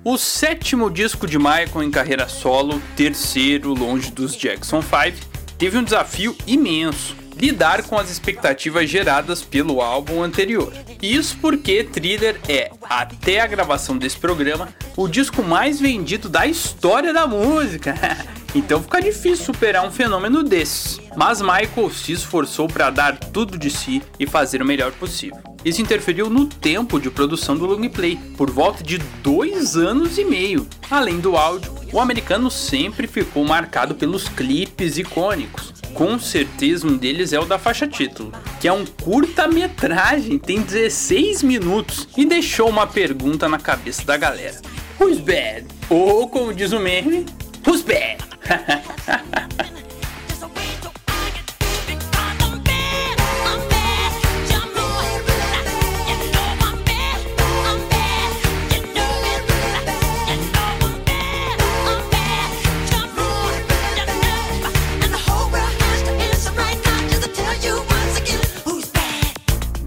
[0.02, 5.31] O sétimo disco de Michael em carreira solo, terceiro longe dos Jackson 5,
[5.62, 7.14] teve um desafio imenso.
[7.36, 10.72] Lidar com as expectativas geradas pelo álbum anterior.
[11.00, 17.12] Isso porque Thriller é, até a gravação desse programa, o disco mais vendido da história
[17.12, 17.94] da música.
[18.54, 21.00] Então fica difícil superar um fenômeno desses.
[21.16, 25.51] Mas Michael se esforçou para dar tudo de si e fazer o melhor possível.
[25.64, 30.24] Isso interferiu no tempo de produção do long play, por volta de dois anos e
[30.24, 30.66] meio.
[30.90, 35.72] Além do áudio, o americano sempre ficou marcado pelos clipes icônicos.
[35.94, 41.42] Com certeza um deles é o da faixa título, que é um curta-metragem, tem 16
[41.42, 44.60] minutos e deixou uma pergunta na cabeça da galera.
[44.98, 45.66] Who's bad?
[45.88, 47.26] Ou como diz o meme,
[47.66, 48.18] who's bad?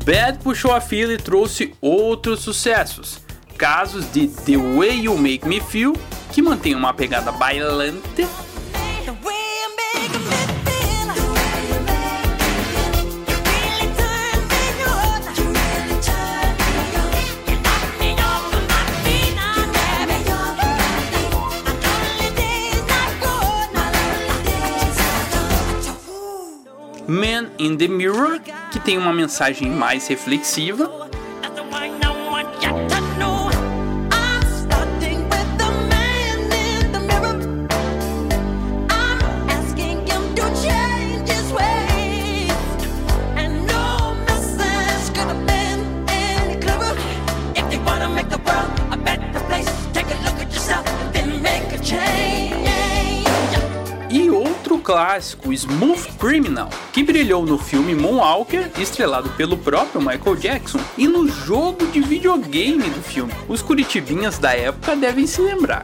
[0.05, 3.17] Bad puxou a fila e trouxe outros sucessos.
[3.57, 5.93] Casos de The Way You Make Me Feel,
[6.31, 8.27] que mantém uma pegada bailante,
[27.59, 28.39] in the Mirror,
[28.71, 31.04] que tem uma mensagem mais reflexiva.
[54.85, 61.27] Clássico, Smooth Criminal, que brilhou no filme Moonwalker, estrelado pelo próprio Michael Jackson, e no
[61.27, 63.33] jogo de videogame do filme.
[63.49, 65.83] Os curitibinhas da época devem se lembrar.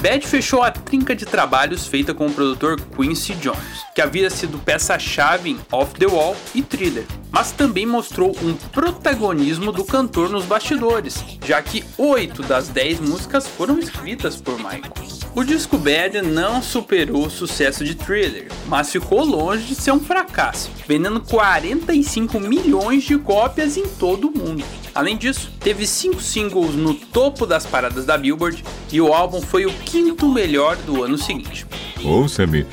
[0.00, 4.56] Bad fechou a trinca de trabalhos feita com o produtor Quincy Jones, que havia sido
[4.56, 10.44] peça-chave em Off the Wall e Thriller, mas também mostrou um protagonismo do cantor nos
[10.44, 15.17] bastidores, já que oito das dez músicas foram escritas por Michael.
[15.38, 20.00] O disco Bad não superou o sucesso de Thriller, mas ficou longe de ser um
[20.00, 24.64] fracasso, vendendo 45 milhões de cópias em todo o mundo.
[24.92, 29.64] Além disso, teve cinco singles no topo das paradas da Billboard e o álbum foi
[29.64, 31.64] o quinto melhor do ano seguinte.
[32.02, 32.66] Ouça-me,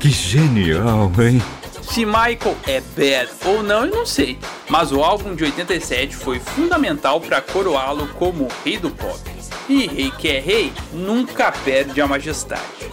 [0.00, 1.40] que genial, hein?
[1.82, 4.38] Se Michael é bad ou não, eu não sei,
[4.68, 9.31] mas o álbum de 87 foi fundamental para coroá-lo como rei do pop.
[9.68, 12.90] E rei que é rei nunca perde a majestade.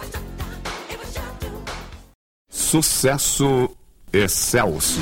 [2.48, 3.70] Sucesso
[4.12, 5.00] excelso.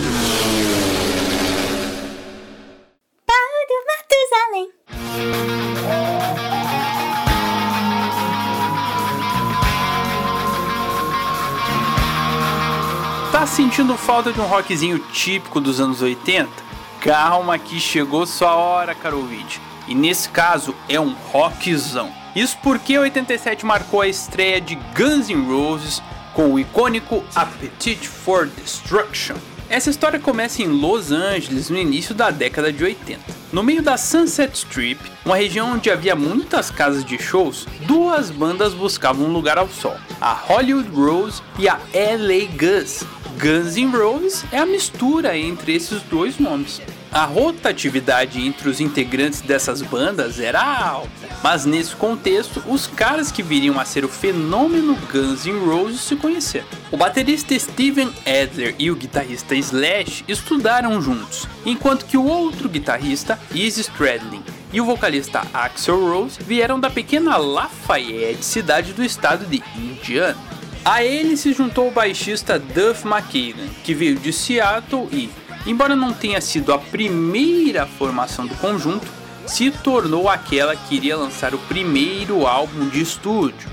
[3.26, 4.70] Paulo Matusalém.
[13.30, 16.50] Tá sentindo falta de um rockzinho típico dos anos 80?
[17.00, 19.67] Calma que chegou sua hora, caro ouvinte.
[19.88, 22.12] E nesse caso é um rockzão.
[22.36, 26.02] Isso porque 87 marcou a estreia de Guns N' Roses
[26.34, 29.36] com o icônico Appetite for Destruction.
[29.68, 33.20] Essa história começa em Los Angeles no início da década de 80.
[33.50, 38.74] No meio da Sunset Strip, uma região onde havia muitas casas de shows, duas bandas
[38.74, 43.04] buscavam um lugar ao sol: a Hollywood Rose e a LA Gus.
[43.38, 46.82] Guns N' Roses é a mistura entre esses dois nomes.
[47.10, 51.08] A rotatividade entre os integrantes dessas bandas era alta,
[51.42, 56.16] mas nesse contexto, os caras que viriam a ser o fenômeno Guns N' Roses se
[56.16, 56.66] conheceram.
[56.90, 63.37] O baterista Steven Adler e o guitarrista Slash estudaram juntos, enquanto que o outro guitarrista,
[63.54, 69.62] Izzy Stradlin, e o vocalista Axel Rose vieram da pequena Lafayette, cidade do estado de
[69.76, 70.36] Indiana.
[70.84, 75.30] A ele se juntou o baixista Duff McKagan, que veio de Seattle e,
[75.66, 79.06] embora não tenha sido a primeira formação do conjunto,
[79.46, 83.68] se tornou aquela que iria lançar o primeiro álbum de estúdio.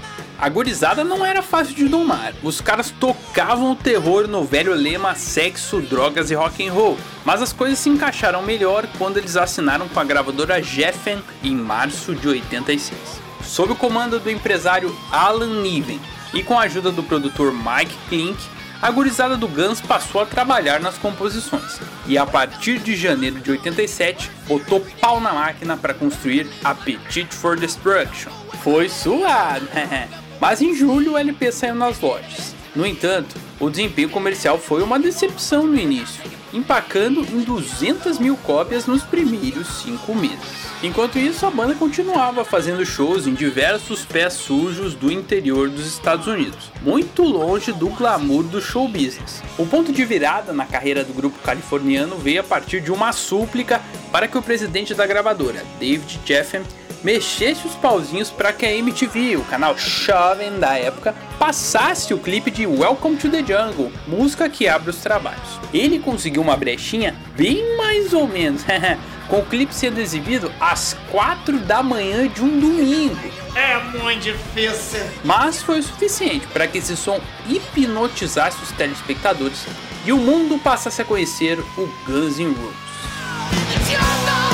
[0.46, 2.32] A gorizada não era fácil de domar.
[2.44, 7.00] Os caras tocavam o terror no velho lema sexo, drogas e rock and roll.
[7.26, 12.14] Mas as coisas se encaixaram melhor quando eles assinaram com a gravadora Geffen em março
[12.14, 12.96] de 86.
[13.44, 16.00] Sob o comando do empresário Alan Niven
[16.32, 18.38] e com a ajuda do produtor Mike Klink,
[18.84, 23.50] a gurizada do Guns passou a trabalhar nas composições e a partir de janeiro de
[23.50, 28.30] 87 botou pau na máquina para construir Appetite for Destruction.
[28.62, 29.68] Foi suado,
[30.40, 32.56] mas em julho o LP saiu nas lojas.
[32.76, 36.22] No entanto, o desempenho comercial foi uma decepção no início
[36.56, 40.66] empacando em 200 mil cópias nos primeiros cinco meses.
[40.82, 46.28] Enquanto isso, a banda continuava fazendo shows em diversos pés sujos do interior dos Estados
[46.28, 49.44] Unidos, muito longe do glamour do show business.
[49.58, 53.82] O ponto de virada na carreira do grupo californiano veio a partir de uma súplica
[54.12, 56.62] para que o presidente da gravadora, David Geffen,
[57.06, 62.50] mexesse os pauzinhos para que a MTV, o canal jovem da época, passasse o clipe
[62.50, 65.60] de Welcome to the Jungle, música que abre os trabalhos.
[65.72, 68.64] Ele conseguiu uma brechinha bem mais ou menos,
[69.28, 73.18] com o clipe sendo exibido às 4 da manhã de um domingo.
[73.56, 75.00] É muito difícil.
[75.24, 79.66] Mas foi o suficiente para que esse som hipnotizasse os telespectadores
[80.06, 84.45] e o mundo passasse a conhecer o Guns N' Roses.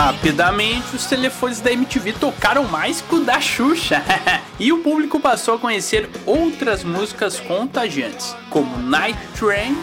[0.00, 4.02] Rapidamente, os telefones da MTV tocaram mais que o da Xuxa,
[4.58, 9.76] e o público passou a conhecer outras músicas contagiantes, como Night Train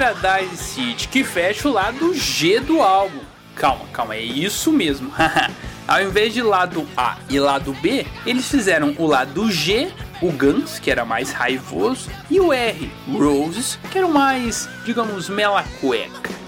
[0.00, 3.20] Paradise City, que fecha o lado G do álbum.
[3.54, 5.12] Calma, calma, é isso mesmo.
[5.86, 9.92] Ao invés de lado A e lado B, eles fizeram o lado G,
[10.22, 15.62] o Guns, que era mais raivoso, e o R, Roses, que era mais, digamos, mela
[15.82, 16.39] cueca.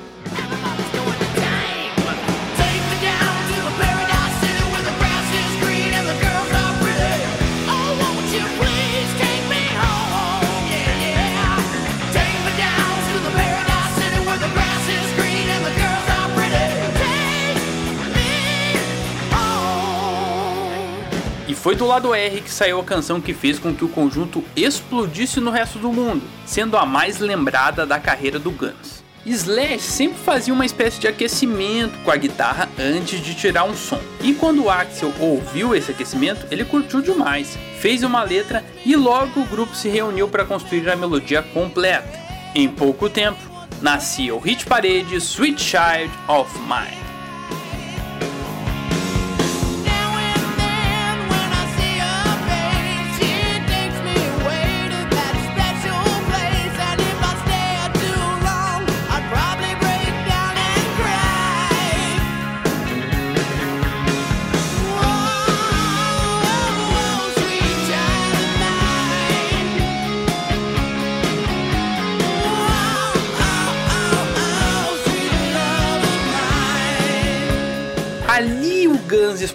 [21.63, 25.39] Foi do lado R que saiu a canção que fez com que o conjunto explodisse
[25.39, 29.05] no resto do mundo, sendo a mais lembrada da carreira do Guns.
[29.25, 34.01] Slash sempre fazia uma espécie de aquecimento com a guitarra antes de tirar um som.
[34.21, 39.47] E quando Axel ouviu esse aquecimento, ele curtiu demais, fez uma letra e logo o
[39.47, 42.19] grupo se reuniu para construir a melodia completa.
[42.57, 43.39] Em pouco tempo,
[43.81, 47.12] nascia o hit parede Sweet Child of Mine.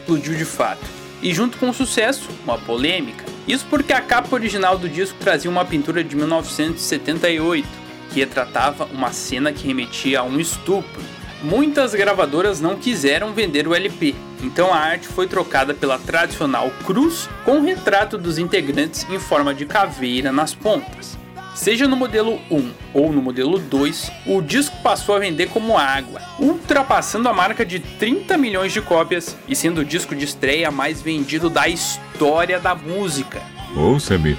[0.08, 0.86] Explodiu de fato.
[1.22, 3.26] E junto com o sucesso, uma polêmica.
[3.46, 7.68] Isso porque a capa original do disco trazia uma pintura de 1978,
[8.12, 11.02] que retratava uma cena que remetia a um estupro.
[11.44, 17.30] Muitas gravadoras não quiseram vender o LP, então a arte foi trocada pela tradicional cruz
[17.44, 21.17] com o retrato dos integrantes em forma de caveira nas pontas.
[21.58, 26.22] Seja no modelo 1 ou no modelo 2, o disco passou a vender como água,
[26.40, 31.02] ultrapassando a marca de 30 milhões de cópias e sendo o disco de estreia mais
[31.02, 33.42] vendido da história da música.
[33.76, 34.38] Ouça-me,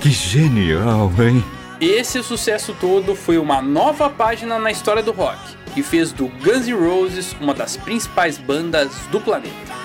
[0.00, 1.42] que genial, hein?
[1.80, 5.38] Esse sucesso todo foi uma nova página na história do rock
[5.76, 9.79] e fez do Guns N' Roses uma das principais bandas do planeta.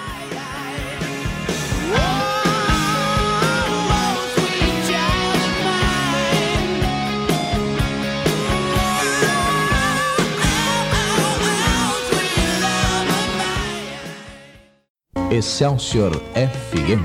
[15.36, 17.04] Excelsior FM.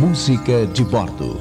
[0.00, 1.40] Música de bordo.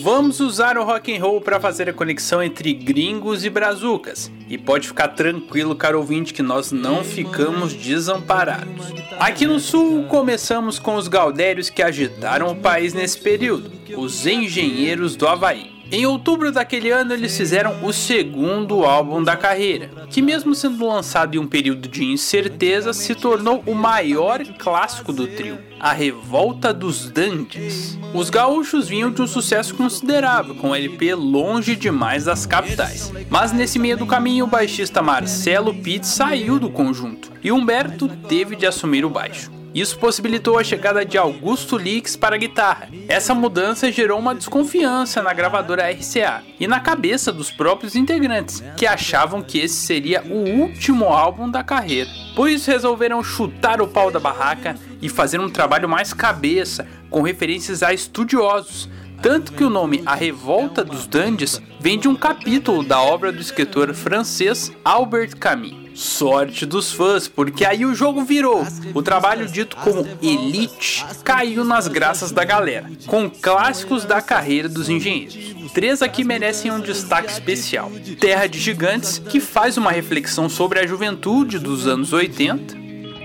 [0.00, 4.30] Vamos usar o rock and roll para fazer a conexão entre gringos e brazucas.
[4.48, 8.94] E pode ficar tranquilo, caro ouvinte, que nós não ficamos desamparados.
[9.18, 15.16] Aqui no sul, começamos com os gaudérios que agitaram o país nesse período, os engenheiros
[15.16, 15.73] do Havaí.
[15.92, 21.34] Em outubro daquele ano, eles fizeram o segundo álbum da carreira, que, mesmo sendo lançado
[21.34, 27.10] em um período de incerteza, se tornou o maior clássico do trio, A Revolta dos
[27.10, 27.98] Dantes.
[28.14, 33.12] Os gaúchos vinham de um sucesso considerável, com o LP longe demais das capitais.
[33.28, 38.56] Mas nesse meio do caminho, o baixista Marcelo Pitt saiu do conjunto e Humberto teve
[38.56, 39.63] de assumir o baixo.
[39.74, 42.88] Isso possibilitou a chegada de Augusto Lix para a guitarra.
[43.08, 48.86] Essa mudança gerou uma desconfiança na gravadora RCA e na cabeça dos próprios integrantes, que
[48.86, 52.08] achavam que esse seria o último álbum da carreira.
[52.36, 57.22] Por isso resolveram chutar o pau da barraca e fazer um trabalho mais cabeça, com
[57.22, 58.88] referências a estudiosos,
[59.20, 63.40] tanto que o nome A Revolta dos Dandies vem de um capítulo da obra do
[63.40, 65.83] escritor francês Albert Camus.
[65.94, 68.66] Sorte dos fãs, porque aí o jogo virou.
[68.92, 74.88] O trabalho dito como Elite caiu nas graças da galera, com clássicos da carreira dos
[74.88, 75.54] engenheiros.
[75.72, 80.86] Três aqui merecem um destaque especial: Terra de Gigantes, que faz uma reflexão sobre a
[80.86, 82.76] juventude dos anos 80.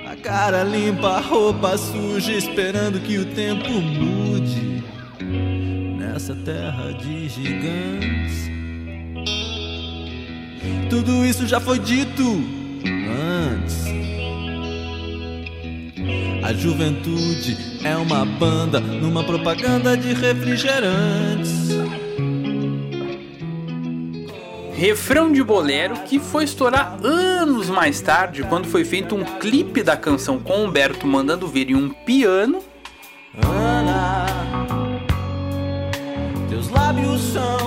[0.08, 4.84] A cara limpa, a roupa suja, esperando que o tempo mude
[5.98, 8.50] nessa terra de gigantes.
[10.90, 13.86] Tudo isso já foi dito antes.
[16.44, 21.70] A juventude é uma banda numa propaganda de refrigerantes.
[24.80, 29.98] Refrão de bolero que foi estourar anos mais tarde quando foi feito um clipe da
[29.98, 32.64] canção com Humberto mandando vir em um piano.
[33.46, 34.26] Ana,
[36.50, 37.58] teus lábios são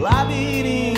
[0.00, 0.97] labirintos,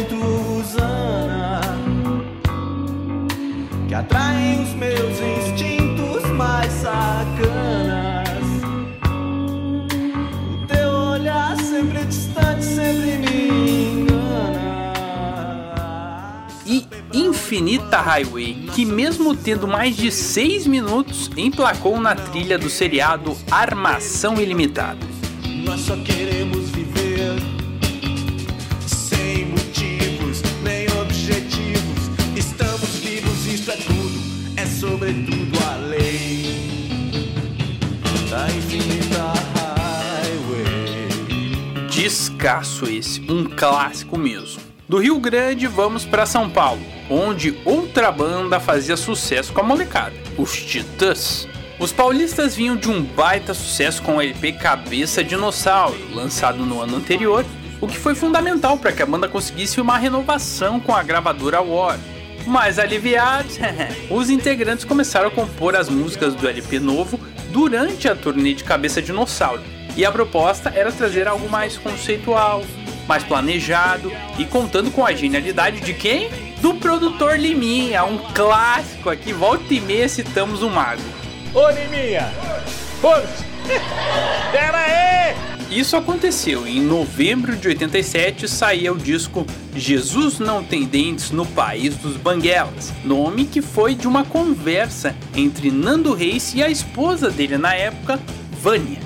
[3.90, 8.46] que atraem os meus instintos mais sacanas.
[10.48, 14.84] O teu olhar sempre distante, sempre me engana.
[16.64, 23.36] E Infinita Highway, que mesmo tendo mais de 6 minutos, emplacou na trilha do seriado
[23.50, 25.04] Armação Ilimitada.
[25.64, 26.59] Nós só queremos
[41.90, 44.62] Descasso esse, um clássico mesmo.
[44.88, 50.14] Do Rio Grande vamos para São Paulo, onde outra banda fazia sucesso com a molecada,
[50.38, 51.48] os Titãs.
[51.80, 56.98] Os paulistas vinham de um baita sucesso com o LP Cabeça Dinossauro, lançado no ano
[56.98, 57.44] anterior,
[57.80, 61.98] o que foi fundamental para que a banda conseguisse uma renovação com a gravadora War.
[62.46, 63.58] Mais aliviados,
[64.08, 67.18] os integrantes começaram a compor as músicas do LP novo
[67.50, 69.62] durante a turnê de Cabeça Dinossauro,
[69.96, 72.64] e a proposta era trazer algo mais conceitual,
[73.06, 76.30] mais planejado e contando com a genialidade de quem?
[76.60, 81.02] Do produtor Liminha, um clássico aqui, volta e meia citamos o mago.
[81.52, 82.32] Ô Liminha!
[83.00, 83.44] Força!
[84.52, 85.59] Pera aí!
[85.70, 91.96] Isso aconteceu em novembro de 87 saía o disco Jesus Não Tem Dentes no País
[91.96, 97.56] dos Banguelas, nome que foi de uma conversa entre Nando Reis e a esposa dele
[97.56, 98.18] na época,
[98.60, 98.98] Vânia.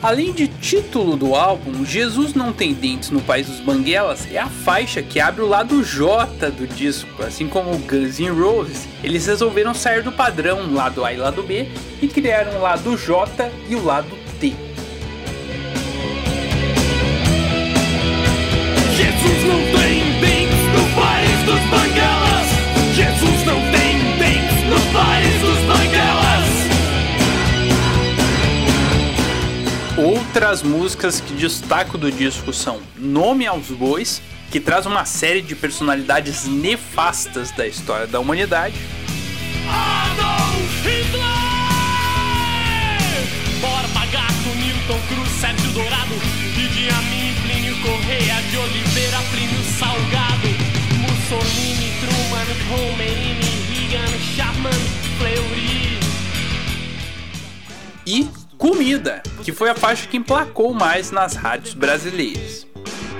[0.00, 4.48] Além de título do álbum, Jesus Não Tem Dentes no País dos Banguelas é a
[4.48, 8.86] faixa que abre o lado J do disco, assim como Guns N' Roses.
[9.02, 11.68] Eles resolveram sair do padrão lado A e lado B
[12.00, 14.71] e criaram o lado J e o lado T.
[30.32, 35.54] Outras músicas que destaco do disco são Nome aos Bois, que traz uma série de
[35.54, 38.74] personalidades nefastas da história da humanidade.
[39.68, 41.22] Adolf Hitler!
[43.60, 45.31] Borba, Gato, Newton, Cruz,
[58.04, 58.28] E
[58.62, 62.64] Comida, que foi a faixa que emplacou mais nas rádios brasileiras.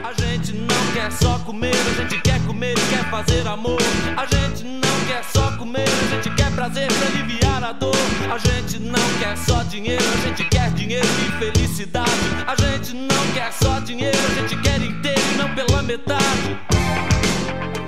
[0.05, 3.80] A gente não quer só comer, a gente quer comer e quer fazer amor.
[4.16, 7.96] A gente não quer só comer, a gente quer prazer pra aliviar a dor.
[8.32, 12.11] A gente não quer só dinheiro, a gente quer dinheiro e felicidade.
[12.46, 17.11] A gente não quer só dinheiro, a gente quer inteiro e não pela metade.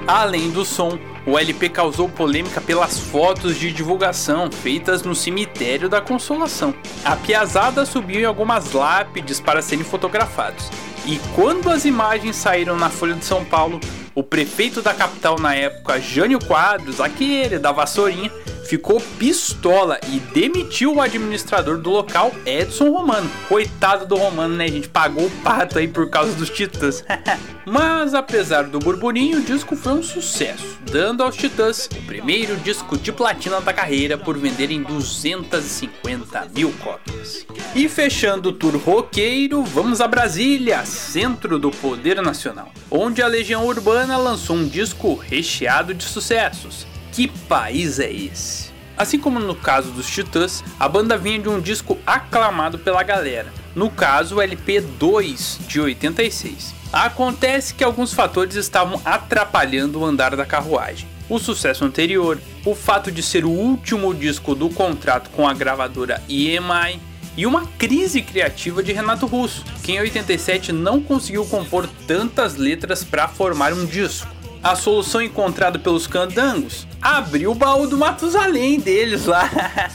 [0.07, 5.99] Além do som, o LP causou polêmica pelas fotos de divulgação feitas no cemitério da
[5.99, 6.75] Consolação.
[7.03, 10.69] A piazada subiu em algumas lápides para serem fotografados.
[11.07, 13.81] E quando as imagens saíram na Folha de São Paulo,
[14.15, 18.31] o prefeito da capital na época, Jânio Quadros, aquele da vassourinha,
[18.65, 23.31] ficou pistola e demitiu o administrador do local, Edson Romano.
[23.49, 24.89] Coitado do Romano, né, gente?
[24.89, 27.05] Pagou o pato aí por causa dos Titãs.
[27.67, 32.97] Mas apesar do burburinho, o disco foi um sucesso, dando aos Titãs o primeiro disco
[32.97, 37.47] de platina da carreira por venderem 250 mil cópias.
[37.75, 43.67] E fechando o tour roqueiro, vamos a Brasília, centro do poder nacional, onde a Legião
[43.67, 46.87] Urbana lançou um disco recheado de sucessos.
[47.15, 48.73] Que país é esse?
[48.97, 53.53] Assim como no caso dos Titãs, a banda vinha de um disco aclamado pela galera,
[53.73, 56.75] no caso o LP 2 de 86.
[56.93, 61.07] Acontece que alguns fatores estavam atrapalhando o andar da carruagem.
[61.29, 66.21] O sucesso anterior, o fato de ser o último disco do contrato com a gravadora
[66.29, 66.99] EMI
[67.37, 73.05] e uma crise criativa de Renato Russo, que em 87 não conseguiu compor tantas letras
[73.05, 74.34] para formar um disco
[74.65, 79.51] a solução encontrada pelos candangos, abrir o baú do Matusalém deles lá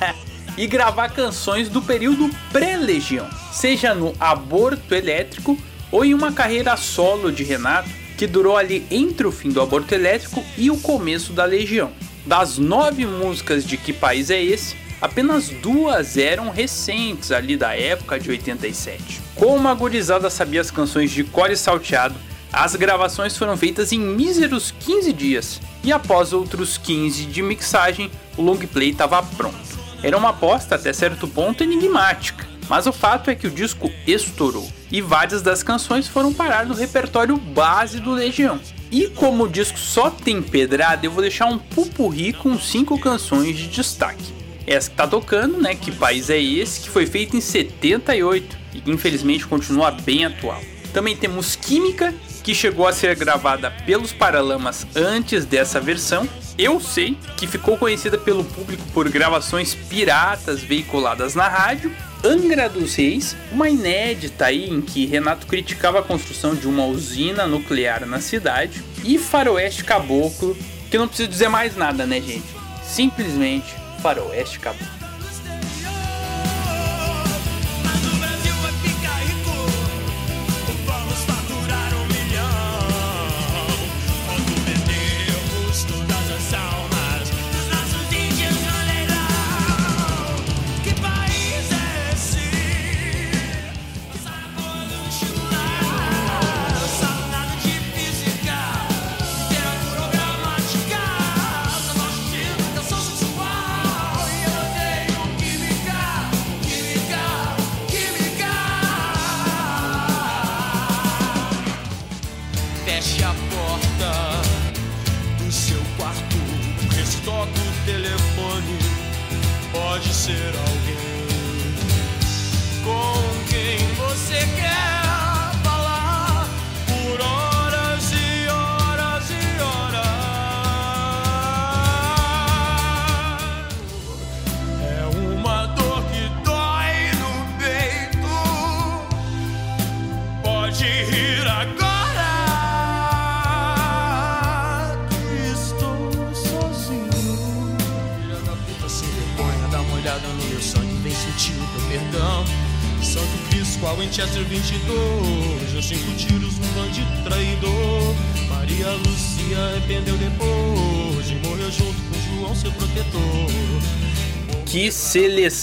[0.56, 5.58] e gravar canções do período pré-legião, seja no aborto elétrico
[5.92, 9.96] ou em uma carreira solo de Renato que durou ali entre o fim do aborto
[9.96, 11.92] elétrico e o começo da legião.
[12.28, 14.76] Das nove músicas de Que País é Esse?
[15.02, 19.20] Apenas duas eram recentes ali da época de 87.
[19.34, 22.16] Como a gurizada sabia as canções de core salteado,
[22.52, 28.42] as gravações foram feitas em míseros 15 dias, e após outros 15 de mixagem, o
[28.42, 29.58] long play estava pronto.
[30.02, 34.68] Era uma aposta até certo ponto enigmática, mas o fato é que o disco estourou,
[34.92, 38.60] e várias das canções foram parar no repertório base do Legião.
[38.92, 43.56] E como o disco só tem pedrada, eu vou deixar um pupurri com 5 canções
[43.56, 44.34] de destaque.
[44.66, 45.76] Essa que tá tocando, né?
[45.76, 46.82] Que país é esse?
[46.82, 50.62] Que foi feita em 78 e que infelizmente continua bem atual.
[50.94, 56.28] Também temos Química, que chegou a ser gravada pelos Paralamas antes dessa versão.
[56.58, 61.92] Eu sei que ficou conhecida pelo público por gravações piratas veiculadas na rádio.
[62.24, 67.48] Angra dos Reis, uma inédita aí em que Renato criticava a construção de uma usina
[67.48, 68.84] nuclear na cidade.
[69.06, 70.58] E Faroeste Caboclo,
[70.92, 72.44] que não preciso dizer mais nada, né, gente?
[72.84, 74.99] Simplesmente Faroeste Caboclo.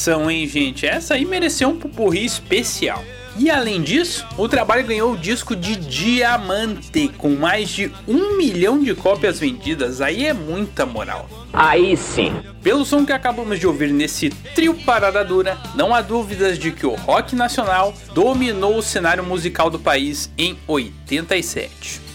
[0.07, 0.87] Seleção, hein, gente?
[0.87, 3.03] Essa aí mereceu um pupurri especial.
[3.39, 8.83] E além disso, o trabalho ganhou o disco de diamante, com mais de um milhão
[8.83, 10.01] de cópias vendidas.
[10.01, 11.29] Aí é muita moral.
[11.53, 12.33] Aí sim.
[12.63, 16.87] Pelo som que acabamos de ouvir nesse trio Parada Dura, não há dúvidas de que
[16.87, 22.06] o rock nacional dominou o cenário musical do país em 87.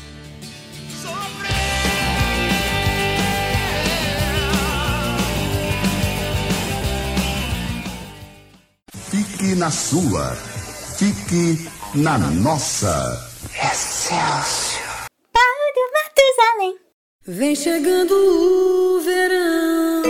[9.52, 10.34] Fique na sua
[10.98, 13.20] Fique na nossa.
[13.54, 15.08] Excelsior.
[15.34, 16.76] Paulo Matusalém.
[17.28, 20.04] Vem chegando o verão,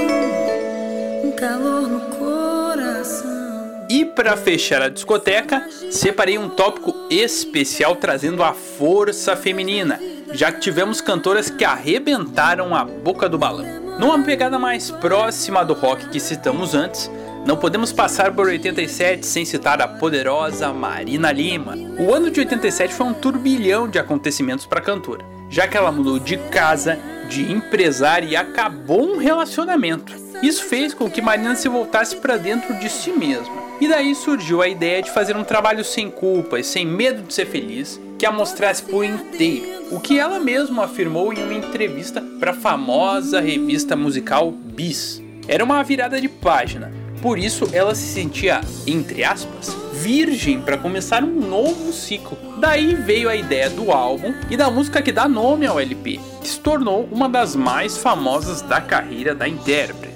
[1.23, 3.87] um calor no coração.
[3.89, 9.99] E para fechar a discoteca, separei um tópico especial trazendo a força feminina,
[10.33, 13.65] já que tivemos cantoras que arrebentaram a boca do balão.
[13.97, 17.09] Numa pegada mais próxima do rock que citamos antes,
[17.45, 21.75] não podemos passar por 87 sem citar a poderosa Marina Lima.
[21.99, 25.91] O ano de 87 foi um turbilhão de acontecimentos para a cantora, já que ela
[25.91, 30.13] mudou de casa, de empresária e acabou um relacionamento.
[30.43, 33.61] Isso fez com que Marina se voltasse para dentro de si mesma.
[33.79, 37.33] E daí surgiu a ideia de fazer um trabalho sem culpa e sem medo de
[37.33, 42.23] ser feliz, que a mostrasse por inteiro, o que ela mesma afirmou em uma entrevista
[42.39, 45.21] para a famosa revista musical Bis.
[45.47, 46.91] Era uma virada de página,
[47.21, 52.37] por isso ela se sentia, entre aspas, virgem para começar um novo ciclo.
[52.59, 56.47] Daí veio a ideia do álbum e da música que dá nome ao LP, que
[56.47, 60.11] se tornou uma das mais famosas da carreira da intérprete.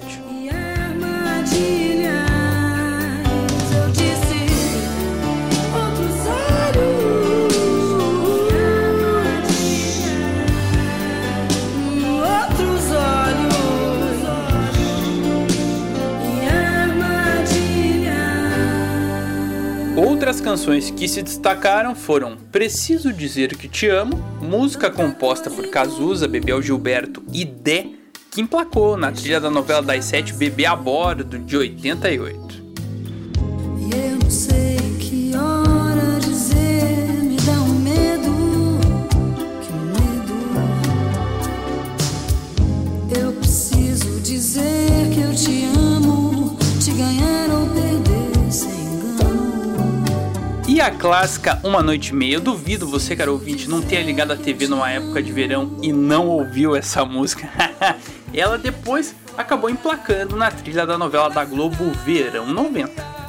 [19.96, 26.28] Outras canções que se destacaram foram Preciso Dizer Que Te Amo, música composta por Cazuza,
[26.28, 27.86] Bebel Gilberto e Dé,
[28.30, 32.65] que emplacou na trilha da novela das sete Bebê a Bordo, de 88.
[50.76, 54.32] E a clássica Uma Noite e Meia, eu duvido você, cara ouvinte, não tenha ligado
[54.32, 57.48] a TV numa época de verão e não ouviu essa música.
[58.30, 63.25] Ela depois acabou emplacando na trilha da novela da Globo Verão 90.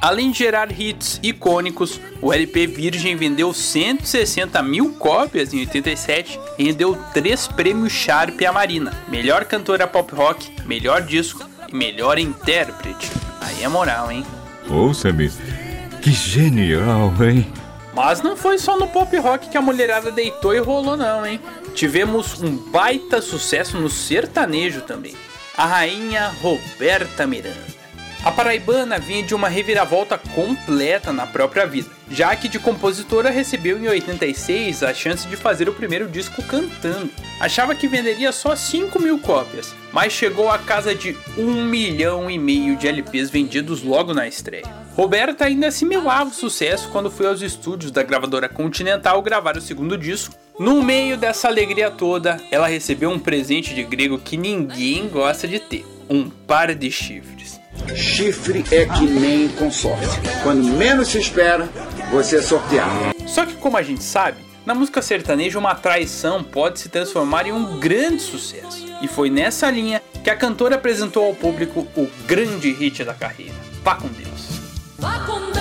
[0.00, 6.64] Além de gerar hits icônicos, o LP Virgem vendeu 160 mil cópias em 87 e
[6.64, 13.10] rendeu três prêmios Sharp a Marina: melhor cantora pop rock, melhor disco e melhor intérprete.
[13.42, 14.24] Aí é moral, hein?
[14.70, 15.30] Ouça-me,
[16.00, 17.46] que genial, hein?
[17.92, 21.38] Mas não foi só no pop rock que a mulherada deitou e rolou, não, hein?
[21.74, 25.14] Tivemos um baita sucesso no sertanejo também.
[25.56, 27.79] A rainha Roberta Miranda.
[28.22, 33.78] A paraibana vinha de uma reviravolta completa na própria vida, já que de compositora recebeu
[33.78, 37.08] em 86 a chance de fazer o primeiro disco cantando.
[37.40, 42.38] Achava que venderia só 5 mil cópias, mas chegou a casa de 1 milhão e
[42.38, 44.66] meio de LPs vendidos logo na estreia.
[44.94, 49.96] Roberta ainda assimilava o sucesso quando foi aos estúdios da gravadora Continental gravar o segundo
[49.96, 50.34] disco.
[50.58, 55.58] No meio dessa alegria toda, ela recebeu um presente de grego que ninguém gosta de
[55.58, 57.59] ter: um par de chifres.
[57.94, 60.22] Chifre é que nem consórcio.
[60.42, 61.68] Quando menos se espera,
[62.10, 63.14] você é sorteado.
[63.26, 67.52] Só que, como a gente sabe, na música sertaneja uma traição pode se transformar em
[67.52, 68.86] um grande sucesso.
[69.02, 73.54] E foi nessa linha que a cantora apresentou ao público o grande hit da carreira:
[73.82, 74.60] Vá com Deus.
[74.98, 75.60] Vá com Deus,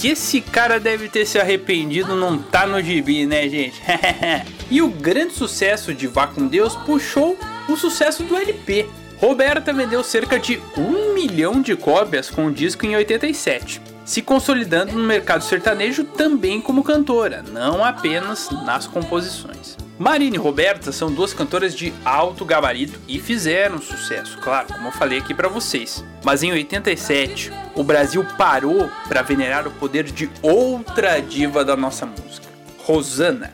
[0.00, 3.82] que esse cara deve ter se arrependido não tá no gibi, né, gente?
[4.70, 7.38] e o grande sucesso de Vá com Deus puxou
[7.68, 8.88] o sucesso do LP.
[9.18, 14.94] Roberta vendeu cerca de um milhão de cópias com o disco em 87, se consolidando
[14.94, 19.76] no mercado sertanejo também como cantora, não apenas nas composições.
[20.00, 24.92] Marina e Roberta são duas cantoras de alto gabarito e fizeram sucesso, claro, como eu
[24.92, 26.02] falei aqui pra vocês.
[26.24, 32.06] Mas em 87, o Brasil parou para venerar o poder de outra diva da nossa
[32.06, 32.48] música,
[32.78, 33.52] Rosana.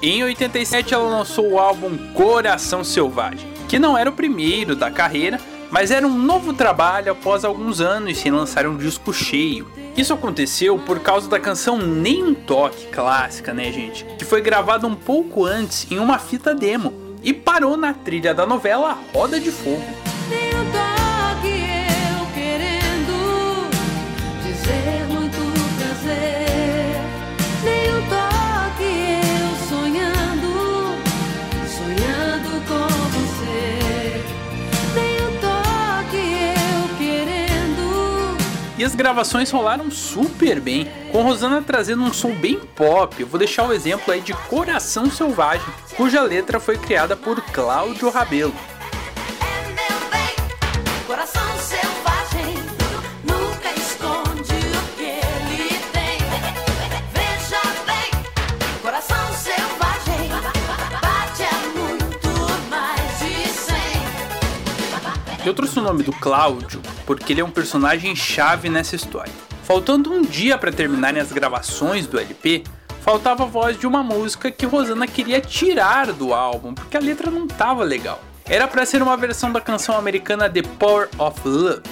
[0.00, 5.40] Em 87 ela lançou o álbum Coração Selvagem, que não era o primeiro da carreira,
[5.72, 9.68] mas era um novo trabalho após alguns anos sem lançar um disco cheio.
[9.96, 14.04] Isso aconteceu por causa da canção Nem um Toque, clássica, né, gente?
[14.18, 18.46] Que foi gravada um pouco antes em uma fita demo e parou na trilha da
[18.46, 19.99] novela Roda de Fogo.
[38.80, 43.14] E as gravações rolaram super bem, com Rosana trazendo um som bem pop.
[43.20, 45.66] Eu vou deixar o exemplo aí de Coração Selvagem,
[45.98, 48.54] cuja letra foi criada por Cláudio Rabelo.
[65.44, 66.80] Eu trouxe o nome do Cláudio
[67.10, 69.32] porque ele é um personagem chave nessa história.
[69.64, 72.62] Faltando um dia para terminarem as gravações do LP,
[73.00, 77.28] faltava a voz de uma música que Rosana queria tirar do álbum porque a letra
[77.28, 78.22] não tava legal.
[78.44, 81.82] Era para ser uma versão da canção americana The Power of Love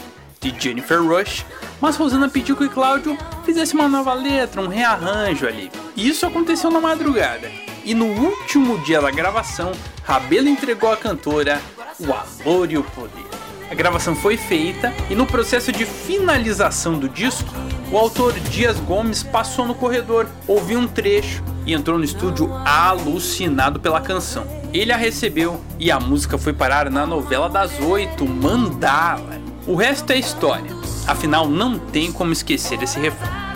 [0.41, 1.45] de Jennifer Rush,
[1.81, 5.69] mas Rosana pediu que Cláudio fizesse uma nova letra, um rearranjo ali.
[5.97, 7.51] E isso aconteceu na madrugada.
[7.85, 9.73] E no último dia da gravação,
[10.05, 11.61] Rabelo entregou à cantora
[11.99, 13.28] o amor e o poder.
[13.71, 17.53] A gravação foi feita e no processo de finalização do disco,
[17.93, 23.79] o autor Dias Gomes passou no corredor, ouviu um trecho e entrou no estúdio alucinado
[23.79, 24.47] pela canção.
[24.73, 29.39] Ele a recebeu e a música foi parar na novela das oito, Mandala.
[29.67, 30.71] O resto é história,
[31.07, 33.48] afinal não tem como esquecer esse refrão.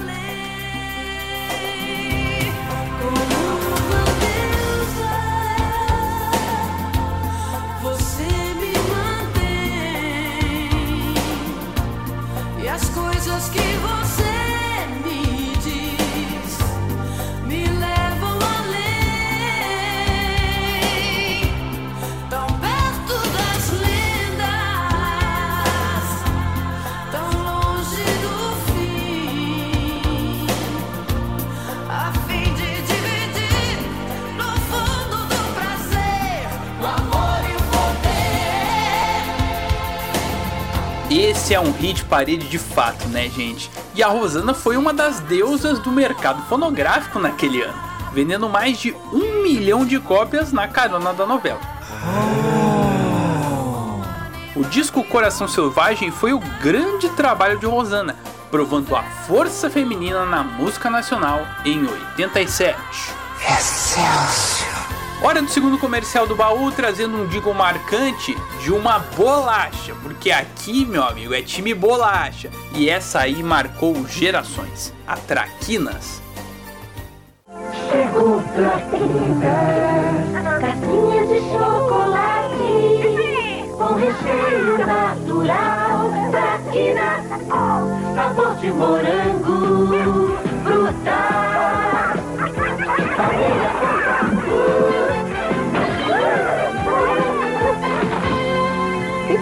[41.42, 43.68] Esse é um hit parede de fato, né, gente?
[43.96, 47.74] E a Rosana foi uma das deusas do mercado fonográfico naquele ano,
[48.12, 51.58] vendendo mais de um milhão de cópias na carona da novela.
[54.54, 58.14] O disco Coração Selvagem foi o grande trabalho de Rosana,
[58.48, 62.78] provando a força feminina na música nacional em 87.
[63.40, 64.51] Excelsior!
[65.24, 70.84] Hora do segundo comercial do baú, trazendo um digo marcante de uma bolacha, porque aqui,
[70.84, 72.50] meu amigo, é time bolacha.
[72.74, 74.92] E essa aí marcou gerações.
[75.06, 76.20] A Traquinas.
[77.88, 79.42] Chegou Traquinas,
[80.60, 82.60] casquinhas de chocolate,
[83.78, 86.10] com recheio natural.
[86.32, 87.28] Traquinas,
[88.16, 91.41] sabor de morango, fruta,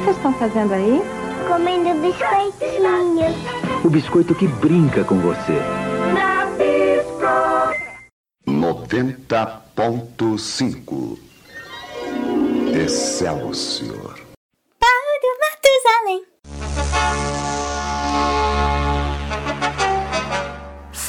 [0.00, 1.00] que vocês estão fazendo aí?
[1.46, 3.36] Comendo biscoitinhos.
[3.84, 5.60] O biscoito que brinca com você.
[6.14, 7.20] Na Bisco.
[8.48, 11.18] 90.5
[12.74, 14.18] Excelsior.
[14.78, 16.24] Paulo Matusalém.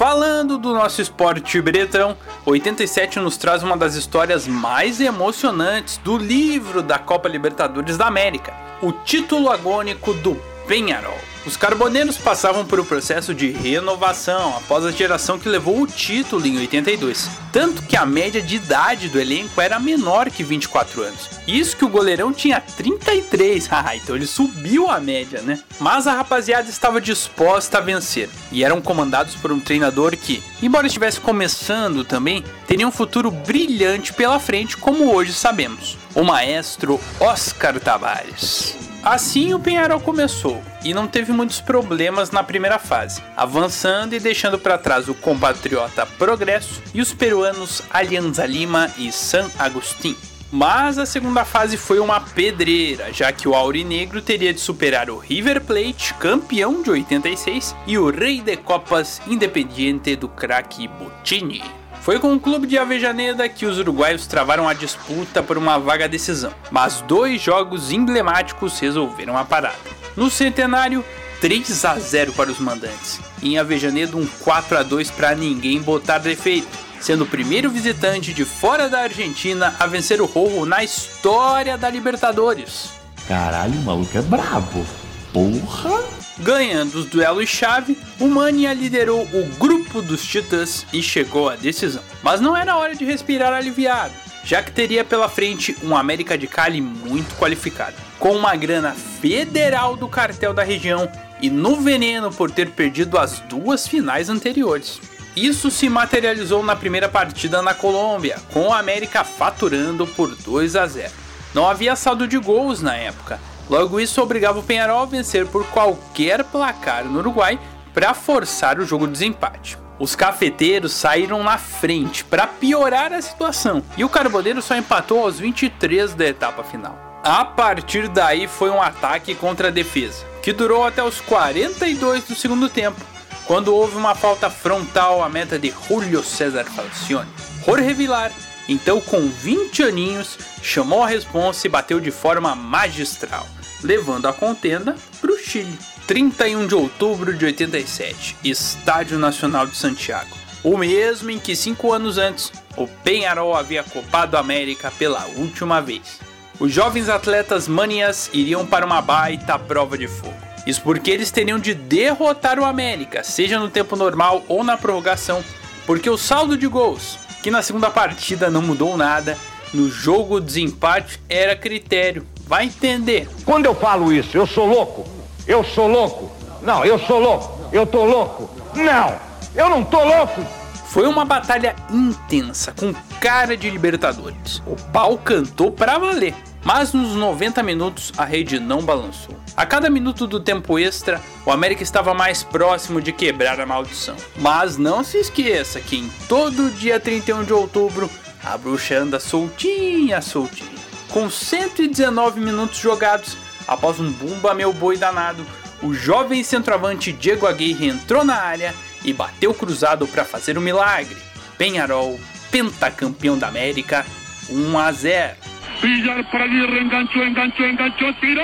[0.02, 6.82] Falando do nosso esporte bretão, 87 nos traz uma das histórias mais emocionantes do livro
[6.82, 10.34] da Copa Libertadores da América, o título agônico do
[10.68, 11.18] Penharol.
[11.46, 16.46] Os carboneiros passavam por um processo de renovação após a geração que levou o título
[16.46, 21.30] em 82, tanto que a média de idade do elenco era menor que 24 anos.
[21.48, 25.60] Isso que o goleirão tinha 33, haha, então ele subiu a média, né?
[25.80, 30.86] Mas a rapaziada estava disposta a vencer e eram comandados por um treinador que, embora
[30.86, 35.98] estivesse começando também, teria um futuro brilhante pela frente, como hoje sabemos.
[36.14, 38.91] O maestro Oscar Tavares.
[39.04, 44.60] Assim o Penharol começou e não teve muitos problemas na primeira fase, avançando e deixando
[44.60, 50.16] para trás o compatriota Progresso e os peruanos Alianza Lima e San Agustín.
[50.52, 55.18] Mas a segunda fase foi uma pedreira, já que o Aurinegro teria de superar o
[55.18, 61.81] River Plate, campeão de 86, e o Rei de Copas Independiente do craque Bottini.
[62.02, 66.10] Foi com o clube de Avejaneda que os uruguaios travaram a disputa por uma vaga
[66.10, 69.78] decisão, mas dois jogos emblemáticos resolveram a parada.
[70.18, 71.06] No centenário,
[71.40, 73.20] 3 a 0 para os mandantes.
[73.42, 78.46] Em Avejaneda, um 4 a 2 para ninguém botar defeito, sendo o primeiro visitante de
[78.46, 82.90] fora da Argentina a vencer o Rojo na história da Libertadores.
[83.28, 84.86] Caralho, o maluco é brabo.
[85.32, 86.02] Porra!
[86.40, 92.04] Ganhando os duelos chave, o Mania liderou o grupo dos Titãs e chegou à decisão.
[92.22, 94.14] Mas não era hora de respirar aliviado.
[94.44, 99.96] já que teria pela frente um América de Cali muito qualificado, com uma grana federal
[99.96, 101.10] do cartel da região
[101.42, 105.00] e no veneno por ter perdido as duas finais anteriores.
[105.36, 110.86] Isso se materializou na primeira partida na Colômbia, com o América faturando por 2 a
[110.86, 111.12] 0.
[111.54, 113.40] Não havia saldo de gols na época,
[113.70, 117.60] logo isso obrigava o Penharol a vencer por qualquer placar no Uruguai
[117.94, 119.78] para forçar o jogo de desempate.
[120.00, 125.40] Os cafeteiros saíram na frente para piorar a situação e o Carboneiro só empatou aos
[125.40, 127.12] 23 da etapa final.
[127.24, 132.34] A partir daí foi um ataque contra a defesa, que durou até os 42 do
[132.34, 133.00] segundo tempo,
[133.46, 137.30] quando houve uma falta frontal à meta de Julio César Falcione.
[137.64, 138.32] Jorge Vilar,
[138.68, 143.46] então com 20 aninhos, chamou a responsa e bateu de forma magistral,
[143.84, 145.78] levando a contenda para o Chile.
[146.12, 150.36] 31 de outubro de 87, Estádio Nacional de Santiago.
[150.62, 155.82] O mesmo em que cinco anos antes, o Penharol havia copado a América pela última
[155.82, 156.20] vez.
[156.60, 160.36] Os jovens atletas manias iriam para uma baita prova de fogo.
[160.68, 165.42] Isso porque eles teriam de derrotar o América, seja no tempo normal ou na prorrogação,
[165.86, 169.38] porque o saldo de gols, que na segunda partida não mudou nada,
[169.74, 172.28] no jogo de desempate era critério.
[172.46, 173.30] Vai entender.
[173.46, 175.21] Quando eu falo isso, eu sou louco?
[175.48, 176.32] Eu sou louco?
[176.62, 177.60] Não, eu sou louco.
[177.72, 178.50] Eu tô louco?
[178.76, 179.16] Não,
[179.56, 180.46] eu não tô louco.
[180.88, 184.62] Foi uma batalha intensa, com cara de Libertadores.
[184.68, 186.36] O pau cantou pra valer.
[186.64, 189.36] Mas nos 90 minutos a rede não balançou.
[189.58, 194.16] A cada minuto do tempo extra, o América estava mais próximo de quebrar a maldição.
[194.38, 198.10] Mas não se esqueça que em todo dia 31 de outubro,
[198.44, 200.70] a bruxa anda soltinha, soltinha.
[201.10, 203.36] Com 119 minutos jogados,
[203.68, 205.46] após um bumba meu boi danado,
[205.82, 210.64] o jovem centroavante Diego Aguirre entrou na área e bateu cruzado para fazer o um
[210.64, 211.18] milagre.
[211.58, 212.20] Penharol,
[212.52, 214.06] pentacampeão da América,
[214.50, 215.36] 1 a 0.
[215.82, 218.44] Villar para Aguirre, enganchó, enganchó, enganchó, tiró.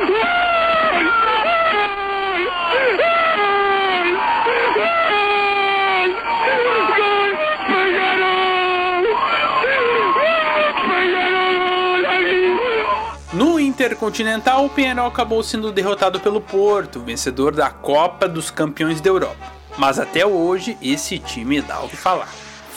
[0.00, 0.49] No
[13.80, 19.54] Intercontinental, o Penharol acabou sendo derrotado pelo Porto, vencedor da Copa dos Campeões da Europa.
[19.78, 22.28] Mas até hoje esse time dá o que falar.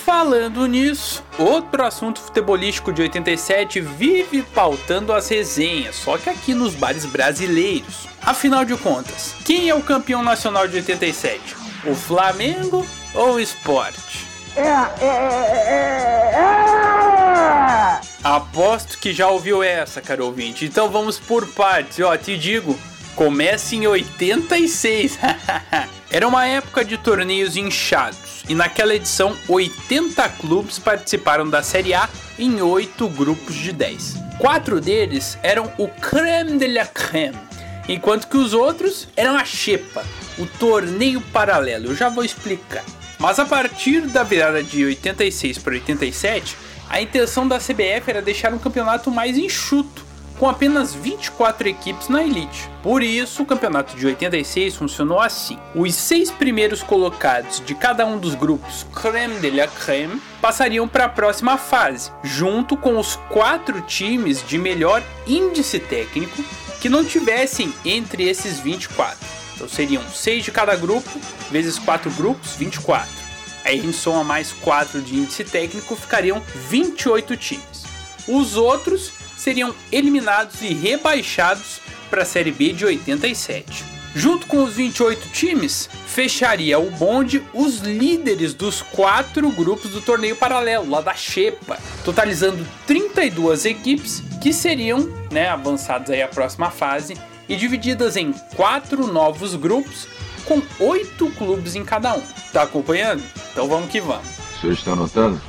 [0.06, 6.74] Falando nisso, outro assunto futebolístico de 87 vive pautando as resenhas, só que aqui nos
[6.74, 8.08] bares brasileiros.
[8.22, 11.58] Afinal de contas, quem é o campeão nacional de 87?
[11.86, 14.26] O Flamengo ou o Esporte?
[14.56, 20.66] É, é, é, é, Aposto que já ouviu essa, caro ouvinte.
[20.66, 22.00] Então vamos por partes.
[22.00, 22.80] Ó, te digo,
[23.16, 25.20] começa em 86.
[26.10, 32.08] Era uma época de torneios inchados e naquela edição 80 clubes participaram da Série A
[32.38, 34.16] em 8 grupos de 10.
[34.38, 37.38] Quatro deles eram o creme de la creme,
[37.88, 40.04] enquanto que os outros eram a xepa,
[40.38, 41.88] o torneio paralelo.
[41.88, 42.84] Eu já vou explicar.
[43.20, 46.58] Mas a partir da virada de 86 para 87,
[46.94, 50.06] a intenção da CBF era deixar um campeonato mais enxuto,
[50.38, 52.70] com apenas 24 equipes na elite.
[52.84, 58.20] Por isso, o campeonato de 86 funcionou assim: os seis primeiros colocados de cada um
[58.20, 63.82] dos grupos creme de la creme passariam para a próxima fase, junto com os quatro
[63.82, 66.44] times de melhor índice técnico
[66.80, 69.18] que não tivessem entre esses 24.
[69.56, 71.10] Então seriam 6 de cada grupo,
[71.50, 73.23] vezes 4 grupos, 24.
[73.64, 77.84] Aí a gente soma mais 4 de índice técnico, ficariam 28 times.
[78.28, 83.84] Os outros seriam eliminados e rebaixados para a Série B de 87.
[84.16, 90.36] Junto com os 28 times, fecharia o bonde os líderes dos quatro grupos do torneio
[90.36, 95.00] paralelo, lá da Xepa, totalizando 32 equipes que seriam
[95.32, 97.18] né, avançadas aí à próxima fase
[97.50, 100.08] e divididas em quatro novos grupos
[100.46, 102.22] com oito clubes em cada um.
[102.52, 103.24] Tá acompanhando?
[103.52, 104.28] Então vamos que vamos.
[104.28, 105.42] O senhor está anotando?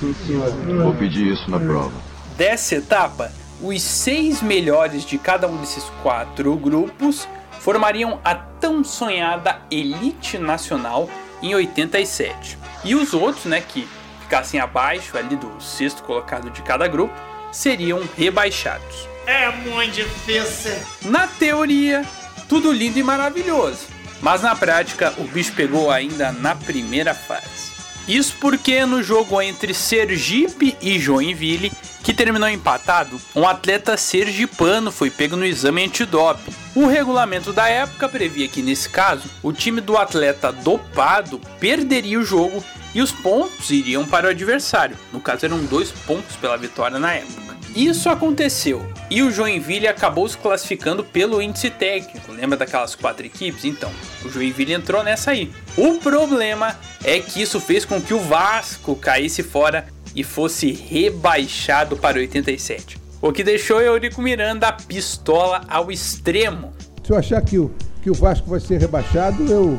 [0.00, 0.50] Sim, senhor.
[0.82, 1.92] Vou pedir isso na prova.
[2.36, 7.26] Dessa etapa, os seis melhores de cada um desses quatro grupos
[7.58, 11.10] formariam a tão sonhada elite nacional
[11.42, 12.58] em 87.
[12.84, 13.88] E os outros, né, que
[14.22, 17.14] ficassem abaixo ali do sexto colocado de cada grupo,
[17.50, 19.08] seriam rebaixados.
[19.26, 20.72] É muito difícil.
[21.02, 22.04] Na teoria,
[22.48, 23.86] tudo lindo e maravilhoso,
[24.20, 27.78] mas na prática o bicho pegou ainda na primeira fase.
[28.08, 31.70] Isso porque no jogo entre Sergipe e Joinville,
[32.02, 36.54] que terminou empatado, um atleta sergipano foi pego no exame antidoping.
[36.74, 42.24] O regulamento da época previa que nesse caso, o time do atleta dopado perderia o
[42.24, 42.64] jogo
[42.94, 44.96] e os pontos iriam para o adversário.
[45.12, 47.57] No caso, eram dois pontos pela vitória na época.
[47.78, 52.32] Isso aconteceu e o Joinville acabou se classificando pelo índice técnico.
[52.32, 53.64] Lembra daquelas quatro equipes?
[53.64, 53.88] Então,
[54.24, 55.52] o Joinville entrou nessa aí.
[55.76, 56.74] O problema
[57.04, 62.98] é que isso fez com que o Vasco caísse fora e fosse rebaixado para 87.
[63.22, 66.72] O que deixou Eurico Miranda pistola ao extremo.
[67.04, 67.72] Se eu achar que o,
[68.02, 69.78] que o Vasco vai ser rebaixado, eu,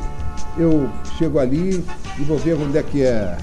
[0.56, 1.84] eu chego ali
[2.18, 3.36] e vou ver onde é que é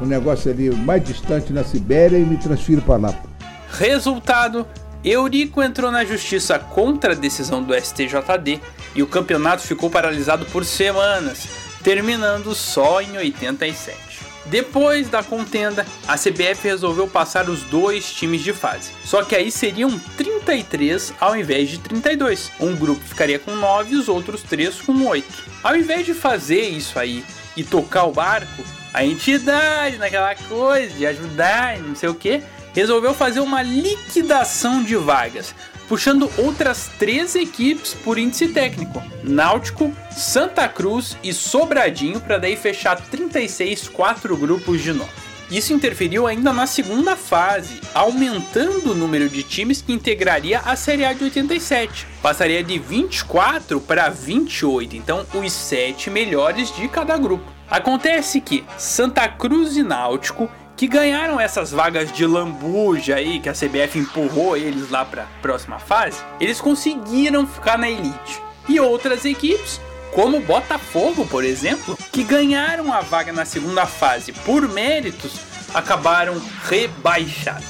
[0.00, 3.29] o negócio ali mais distante na Sibéria e me transfiro para lá.
[3.72, 4.66] Resultado:
[5.04, 8.60] Eurico entrou na justiça contra a decisão do STJD
[8.94, 11.48] e o campeonato ficou paralisado por semanas,
[11.82, 14.10] terminando só em 87.
[14.46, 18.90] Depois da contenda, a CBF resolveu passar os dois times de fase.
[19.04, 22.50] Só que aí seriam 33 ao invés de 32.
[22.58, 25.26] Um grupo ficaria com 9 e os outros 3 com 8.
[25.62, 27.24] Ao invés de fazer isso aí
[27.56, 32.42] e tocar o barco, a entidade, naquela coisa de ajudar e não sei o que,
[32.74, 35.54] resolveu fazer uma liquidação de vagas,
[35.88, 43.00] puxando outras três equipes por índice técnico: Náutico, Santa Cruz e Sobradinho, para daí fechar
[43.00, 45.10] 36, quatro grupos de 9.
[45.50, 51.04] Isso interferiu ainda na segunda fase, aumentando o número de times que integraria a Série
[51.04, 52.06] A de 87.
[52.22, 57.50] Passaria de 24 para 28, então os 7 melhores de cada grupo.
[57.68, 60.48] Acontece que Santa Cruz e Náutico
[60.80, 65.42] que ganharam essas vagas de lambuja aí, que a CBF empurrou eles lá para a
[65.42, 68.40] próxima fase, eles conseguiram ficar na elite.
[68.66, 69.78] E outras equipes,
[70.14, 75.32] como o Botafogo, por exemplo, que ganharam a vaga na segunda fase por méritos,
[75.74, 77.68] acabaram rebaixados.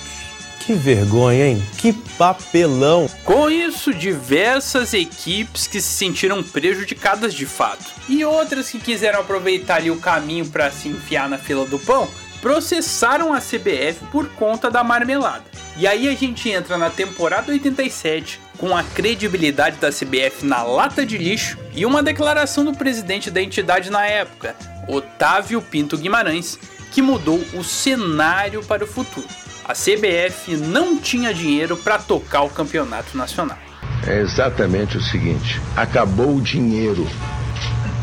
[0.61, 1.63] Que vergonha, hein?
[1.79, 3.11] Que papelão!
[3.25, 9.79] Com isso, diversas equipes que se sentiram prejudicadas de fato, e outras que quiseram aproveitar
[9.79, 12.09] ali o caminho para se enfiar na fila do pão,
[12.41, 15.45] processaram a CBF por conta da marmelada.
[15.77, 21.07] E aí a gente entra na temporada 87 com a credibilidade da CBF na lata
[21.07, 24.55] de lixo e uma declaração do presidente da entidade na época,
[24.87, 26.59] Otávio Pinto Guimarães,
[26.91, 29.27] que mudou o cenário para o futuro.
[29.65, 33.59] A CBF não tinha dinheiro para tocar o campeonato nacional.
[34.07, 37.07] É exatamente o seguinte: acabou o dinheiro.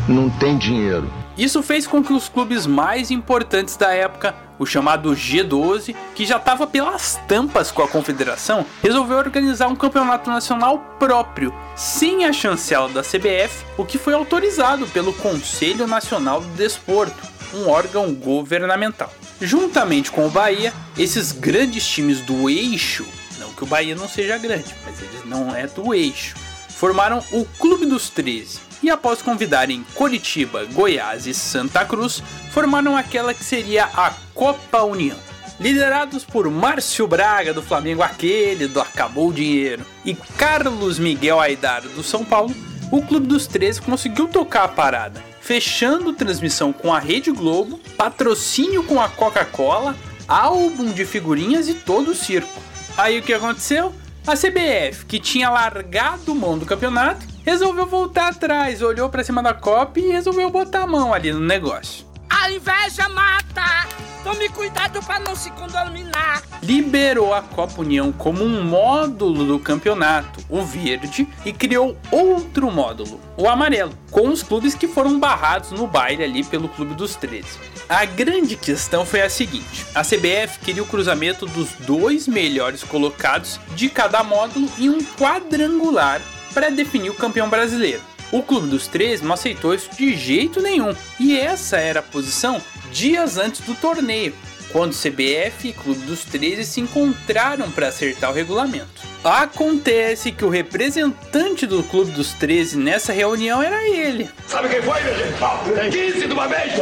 [0.08, 1.12] Não tem dinheiro.
[1.38, 6.36] Isso fez com que os clubes mais importantes da época, o chamado G12, que já
[6.36, 12.88] estava pelas tampas com a confederação, resolveu organizar um campeonato nacional próprio, sem a chancela
[12.88, 17.24] da CBF, o que foi autorizado pelo Conselho Nacional do Desporto,
[17.54, 19.12] um órgão governamental.
[19.40, 23.06] Juntamente com o Bahia, esses grandes times do eixo,
[23.38, 26.34] não que o Bahia não seja grande, mas eles não é do eixo,
[26.68, 33.34] formaram o Clube dos 13, e após convidarem Curitiba, Goiás e Santa Cruz, formaram aquela
[33.34, 35.16] que seria a Copa União.
[35.58, 41.82] Liderados por Márcio Braga do Flamengo, aquele do Acabou o Dinheiro, e Carlos Miguel Aidar
[41.82, 42.54] do São Paulo,
[42.92, 48.84] o Clube dos 13 conseguiu tocar a parada, fechando transmissão com a Rede Globo, patrocínio
[48.84, 49.96] com a Coca-Cola,
[50.28, 52.62] álbum de figurinhas e todo o circo.
[52.96, 53.92] Aí o que aconteceu?
[54.26, 59.54] A CBF, que tinha largado mão do campeonato, resolveu voltar atrás, olhou para cima da
[59.54, 62.06] Copa e resolveu botar a mão ali no negócio.
[62.28, 63.88] A inveja mata!
[64.22, 66.42] Tome cuidado para não se contaminar.
[66.62, 73.18] Liberou a Copa União como um módulo do campeonato, o verde, e criou outro módulo,
[73.34, 77.46] o amarelo, com os clubes que foram barrados no baile ali pelo Clube dos 13.
[77.88, 83.58] A grande questão foi a seguinte: a CBF queria o cruzamento dos dois melhores colocados
[83.74, 86.20] de cada módulo em um quadrangular
[86.52, 88.02] para definir o campeão brasileiro.
[88.30, 92.60] O Clube dos 13 não aceitou isso de jeito nenhum, e essa era a posição
[92.92, 94.34] dias antes do torneio,
[94.70, 99.08] quando CBF e Clube dos 13 se encontraram para acertar o regulamento.
[99.24, 104.28] Acontece que o representante do Clube dos 13 nessa reunião era ele.
[104.46, 105.90] Sabe quem foi, meu gente?
[105.90, 106.72] 15 de uma vez?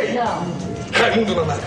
[0.92, 1.62] Raimundo Nonato.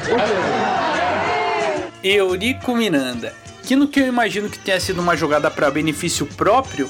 [2.04, 6.90] Eurico Miranda, que no que eu imagino que tenha sido uma jogada para benefício próprio,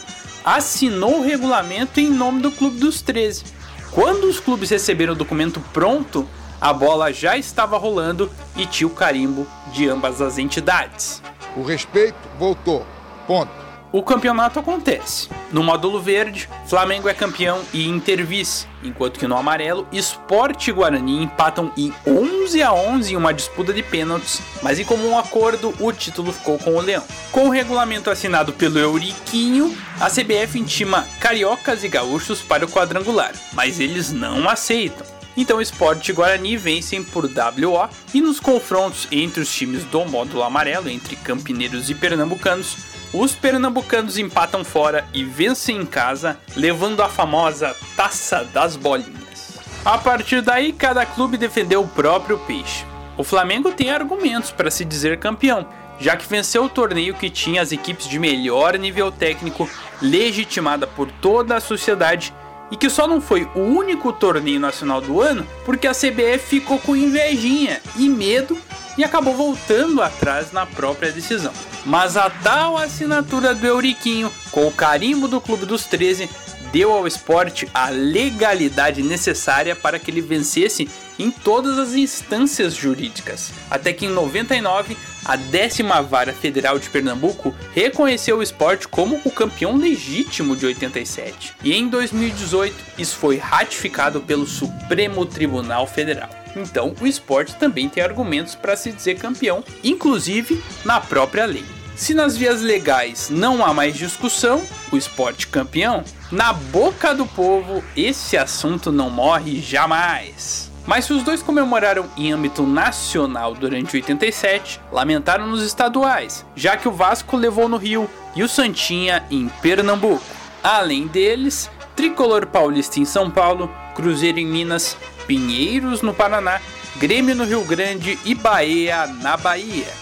[0.56, 3.44] assinou o regulamento em nome do Clube dos 13.
[3.92, 6.28] Quando os clubes receberam o documento pronto,
[6.60, 11.22] a bola já estava rolando e tinha o carimbo de ambas as entidades.
[11.56, 12.86] O respeito voltou.
[13.28, 13.69] Ponto.
[13.92, 15.30] O campeonato acontece.
[15.52, 20.72] No módulo verde, Flamengo é campeão e Inter vice, enquanto que no amarelo, Sport e
[20.72, 25.74] Guarani empatam em 11 a 11 em uma disputa de pênaltis, mas em comum acordo,
[25.80, 27.04] o título ficou com o Leão.
[27.32, 33.34] Com o regulamento assinado pelo Euriquinho, a CBF intima cariocas e gaúchos para o quadrangular,
[33.54, 35.20] mas eles não aceitam.
[35.36, 40.44] Então Sport e Guarani vencem por WO e nos confrontos entre os times do módulo
[40.44, 47.10] amarelo, entre campineiros e pernambucanos, os pernambucanos empatam fora e vencem em casa, levando a
[47.10, 49.58] famosa Taça das Bolinhas.
[49.84, 52.86] A partir daí, cada clube defendeu o próprio peixe.
[53.18, 55.68] O Flamengo tem argumentos para se dizer campeão,
[56.00, 59.70] já que venceu o torneio que tinha as equipes de melhor nível técnico,
[60.02, 62.34] legitimada por toda a sociedade,
[62.72, 66.78] e que só não foi o único torneio nacional do ano porque a CBF ficou
[66.80, 68.58] com invejinha e medo
[69.00, 71.54] e acabou voltando atrás na própria decisão.
[71.86, 76.30] Mas a tal assinatura do Euriquinho, com o carimbo do Clube dos 13,
[76.72, 83.52] deu ao esporte a legalidade necessária para que ele vencesse em todas as instâncias jurídicas.
[83.70, 89.32] Até que em 99, a décima vara federal de Pernambuco reconheceu o esporte como o
[89.32, 91.56] campeão legítimo de 87.
[91.64, 96.30] E em 2018, isso foi ratificado pelo Supremo Tribunal Federal.
[96.56, 101.79] Então, o esporte também tem argumentos para se dizer campeão, inclusive na própria lei.
[102.00, 106.02] Se nas vias legais não há mais discussão, o esporte campeão,
[106.32, 110.72] na boca do povo esse assunto não morre jamais.
[110.88, 116.88] Mas se os dois comemoraram em âmbito nacional durante 87, lamentaram nos estaduais, já que
[116.88, 120.24] o Vasco levou no Rio e o Santinha em Pernambuco.
[120.64, 124.96] Além deles, Tricolor Paulista em São Paulo, Cruzeiro em Minas,
[125.28, 126.62] Pinheiros no Paraná,
[126.96, 130.00] Grêmio no Rio Grande e Bahia na Bahia.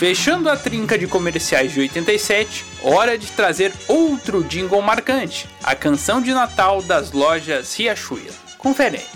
[0.00, 6.22] Fechando a trinca de comerciais de 87, hora de trazer outro jingle marcante, a canção
[6.22, 8.32] de Natal das lojas Riachuelo.
[8.56, 9.06] Confere aí.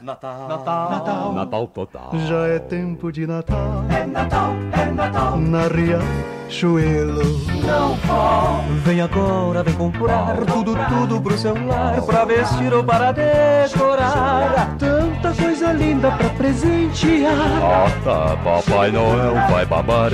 [0.00, 2.12] Natal, Natal, Natal, Natal total.
[2.28, 3.84] Já é tempo de Natal.
[3.90, 5.36] É Natal, é Natal.
[5.36, 6.41] Na Riachuelo.
[6.60, 8.62] Não fall.
[8.84, 12.00] Vem agora, vem comprar tudo, tudo pro seu lar.
[12.02, 14.76] Pra vestir ou para decorar.
[14.78, 17.32] Tanta coisa linda pra presentear.
[17.32, 20.10] Ah, tá, Papai Noel vai babar.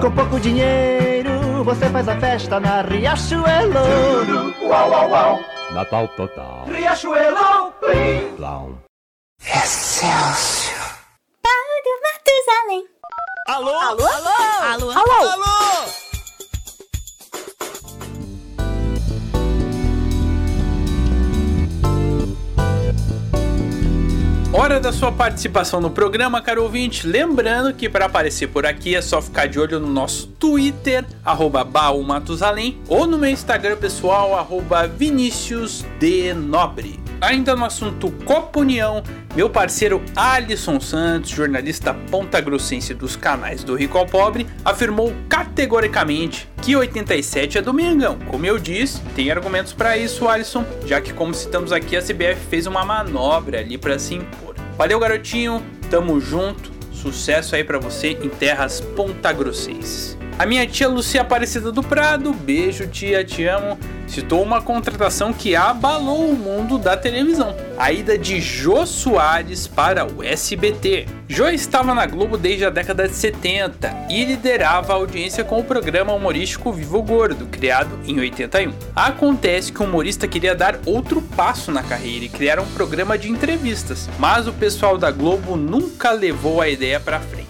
[0.00, 4.54] Com pouco dinheiro, você faz a festa na Riachuelo.
[4.62, 5.40] Uau, uau, uau.
[5.72, 6.66] Natal total.
[6.68, 7.72] Riachuelo.
[7.80, 8.36] Plim.
[8.36, 8.78] Plão.
[9.42, 10.98] Excelsior.
[11.42, 12.97] Paulo Matusalém.
[13.48, 13.70] Alô?
[13.70, 14.06] Alô?
[14.06, 14.28] Alô?
[14.62, 14.90] Alô?
[14.90, 15.12] Alô?
[15.30, 15.88] Alô?
[24.52, 27.06] Hora da sua participação no programa, caro ouvinte.
[27.06, 31.64] Lembrando que para aparecer por aqui é só ficar de olho no nosso Twitter, arroba
[31.64, 37.07] Matusalém, ou no meu Instagram pessoal, arroba Vinicius de Nobre.
[37.20, 39.02] Ainda no assunto Copa União,
[39.34, 46.76] meu parceiro Alisson Santos, jornalista ponta-grossense dos canais do Rico ao Pobre, afirmou categoricamente que
[46.76, 48.18] 87 é do Mengão.
[48.28, 52.40] Como eu disse, tem argumentos para isso, Alisson, já que como citamos aqui, a CBF
[52.48, 54.54] fez uma manobra ali para se impor.
[54.76, 60.17] Valeu, garotinho, tamo junto, sucesso aí para você em terras ponta-grossenses.
[60.38, 65.56] A minha tia Lucia Aparecida do Prado, beijo tia, te amo, citou uma contratação que
[65.56, 67.56] abalou o mundo da televisão.
[67.76, 71.06] A ida de Jô Soares para o SBT.
[71.28, 75.64] Jô estava na Globo desde a década de 70 e liderava a audiência com o
[75.64, 78.72] programa humorístico Vivo Gordo, criado em 81.
[78.94, 83.28] Acontece que o humorista queria dar outro passo na carreira e criar um programa de
[83.28, 87.48] entrevistas, mas o pessoal da Globo nunca levou a ideia para frente.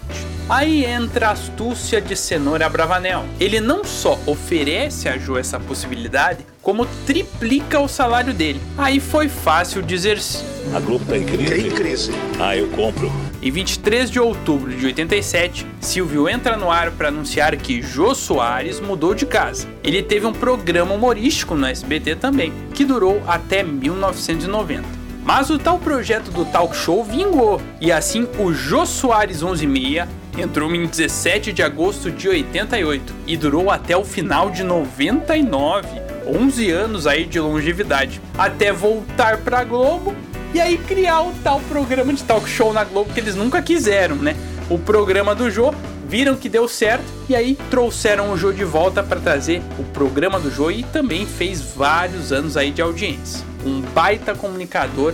[0.49, 3.23] Aí entra a astúcia de Cenoura Bravanel.
[3.39, 8.59] Ele não só oferece a Jô essa possibilidade, como triplica o salário dele.
[8.75, 10.43] Aí foi fácil dizer sim.
[10.73, 11.53] A Globo tá em crise.
[11.53, 12.11] Tem crise.
[12.39, 13.11] Ah, eu compro.
[13.43, 18.79] Em 23 de outubro de 87, Silvio entra no ar para anunciar que Jô Soares
[18.79, 19.67] mudou de casa.
[19.83, 24.83] Ele teve um programa humorístico no SBT também, que durou até 1990.
[25.23, 30.07] Mas o tal projeto do talk show vingou, e assim o Jô Soares 116
[30.41, 35.87] entrou em 17 de agosto de 88 e durou até o final de 99,
[36.25, 40.15] 11 anos aí de longevidade, até voltar pra Globo
[40.53, 44.15] e aí criar o tal programa de talk show na Globo que eles nunca quiseram,
[44.15, 44.35] né?
[44.69, 45.73] O programa do Jô,
[46.07, 50.39] viram que deu certo e aí trouxeram o Jô de volta para trazer o programa
[50.39, 53.45] do Jô e também fez vários anos aí de audiência.
[53.63, 55.13] Um baita comunicador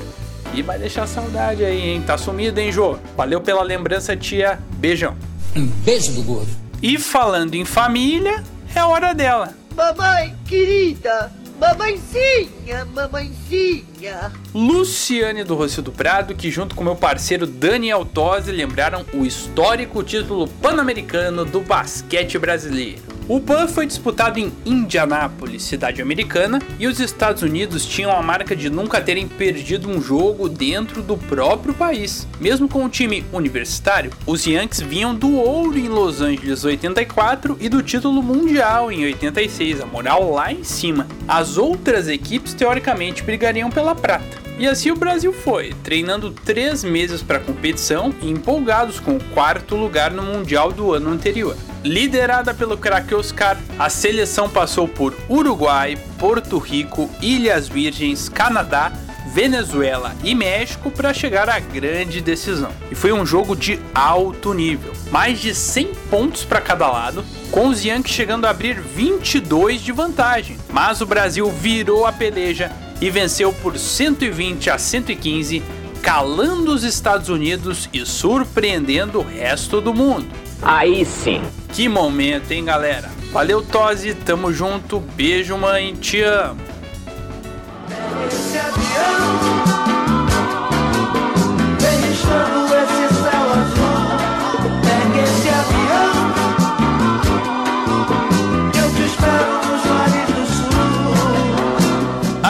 [0.55, 2.01] e vai deixar saudade aí, hein?
[2.01, 2.97] Tá sumido, hein, Jô?
[3.17, 4.57] Valeu pela lembrança, tia.
[4.77, 5.15] Beijão.
[5.55, 6.49] Um beijo do gordo.
[6.81, 9.53] E falando em família, é hora dela.
[9.75, 13.83] Mamãe querida, mamãezinha, mamãezinha.
[14.53, 20.47] Luciane do Rocio Prado, que junto com meu parceiro Daniel Tosi lembraram o histórico título
[20.47, 23.15] pan-americano do basquete brasileiro.
[23.27, 28.55] O PAN foi disputado em Indianápolis, cidade americana, e os Estados Unidos tinham a marca
[28.55, 32.27] de nunca terem perdido um jogo dentro do próprio país.
[32.39, 37.67] Mesmo com o time universitário, os Yankees vinham do ouro em Los Angeles 84 e
[37.67, 41.07] do título mundial em 86, a moral lá em cima.
[41.27, 44.45] As outras equipes teoricamente brigariam pela prata.
[44.57, 49.23] E assim o Brasil foi, treinando três meses para a competição e empolgados com o
[49.33, 51.57] quarto lugar no Mundial do ano anterior.
[51.83, 58.93] Liderada pelo craque Oscar, a seleção passou por Uruguai, Porto Rico, Ilhas Virgens, Canadá,
[59.35, 62.71] Venezuela e México para chegar à grande decisão.
[62.89, 67.67] E foi um jogo de alto nível, mais de 100 pontos para cada lado, com
[67.67, 70.57] os Yankees chegando a abrir 22 de vantagem.
[70.71, 72.71] Mas o Brasil virou a peleja
[73.01, 75.63] e venceu por 120 a 115,
[76.01, 80.27] calando os Estados Unidos e surpreendendo o resto do mundo.
[80.61, 81.41] Aí sim.
[81.73, 83.09] Que momento, hein, galera?
[83.31, 86.61] Valeu, Tosi, tamo junto, beijo, mãe, te amo.
[88.27, 89.75] Esse avião,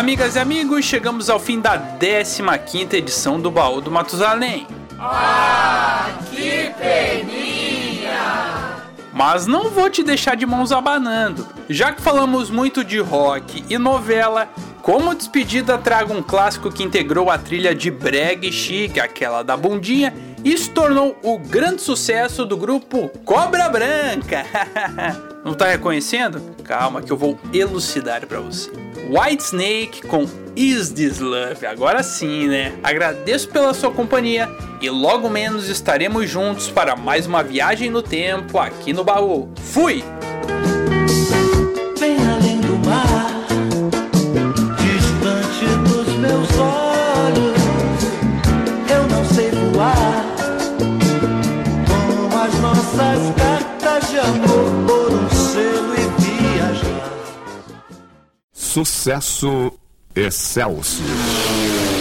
[0.05, 4.67] Amigas e amigos, chegamos ao fim da 15ª edição do Baú do Matusalém.
[4.99, 8.13] Ah, que peninha!
[9.11, 11.47] Mas não vou te deixar de mãos abanando.
[11.67, 14.47] Já que falamos muito de rock e novela,
[14.83, 20.13] como despedida trago um clássico que integrou a trilha de brega chique, aquela da bundinha,
[20.43, 24.45] e se tornou o grande sucesso do grupo Cobra Branca.
[25.43, 26.39] Não tá reconhecendo?
[26.63, 28.84] Calma que eu vou elucidar para você.
[29.09, 30.25] White Snake com
[30.55, 31.65] Is This Love?
[31.65, 32.73] Agora sim, né?
[32.83, 34.49] Agradeço pela sua companhia
[34.81, 39.49] e logo menos estaremos juntos para mais uma viagem no tempo aqui no baú.
[39.61, 40.03] Fui!
[58.75, 59.71] Sucesso
[60.13, 61.94] Excelsior.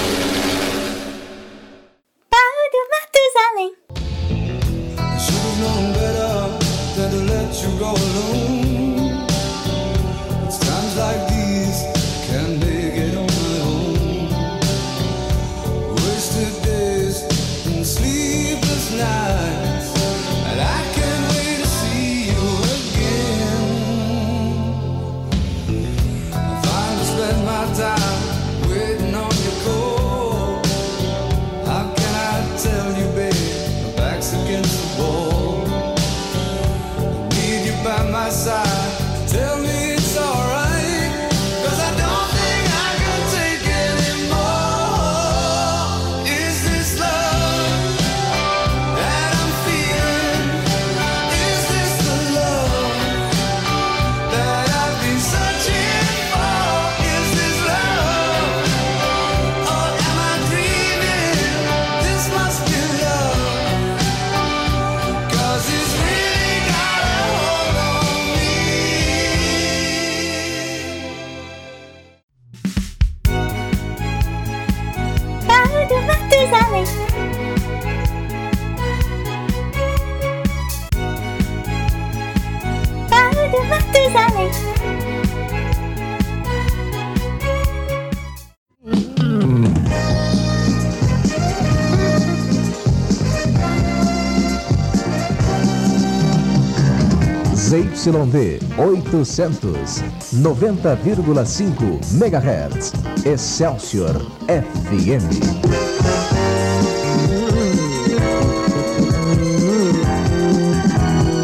[98.05, 100.05] ZYD 800,
[100.35, 102.93] 90,5 MHz.
[103.25, 104.15] Excelsior
[104.47, 105.25] FM.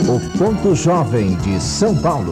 [0.06, 2.30] O ponto jovem de São Paulo.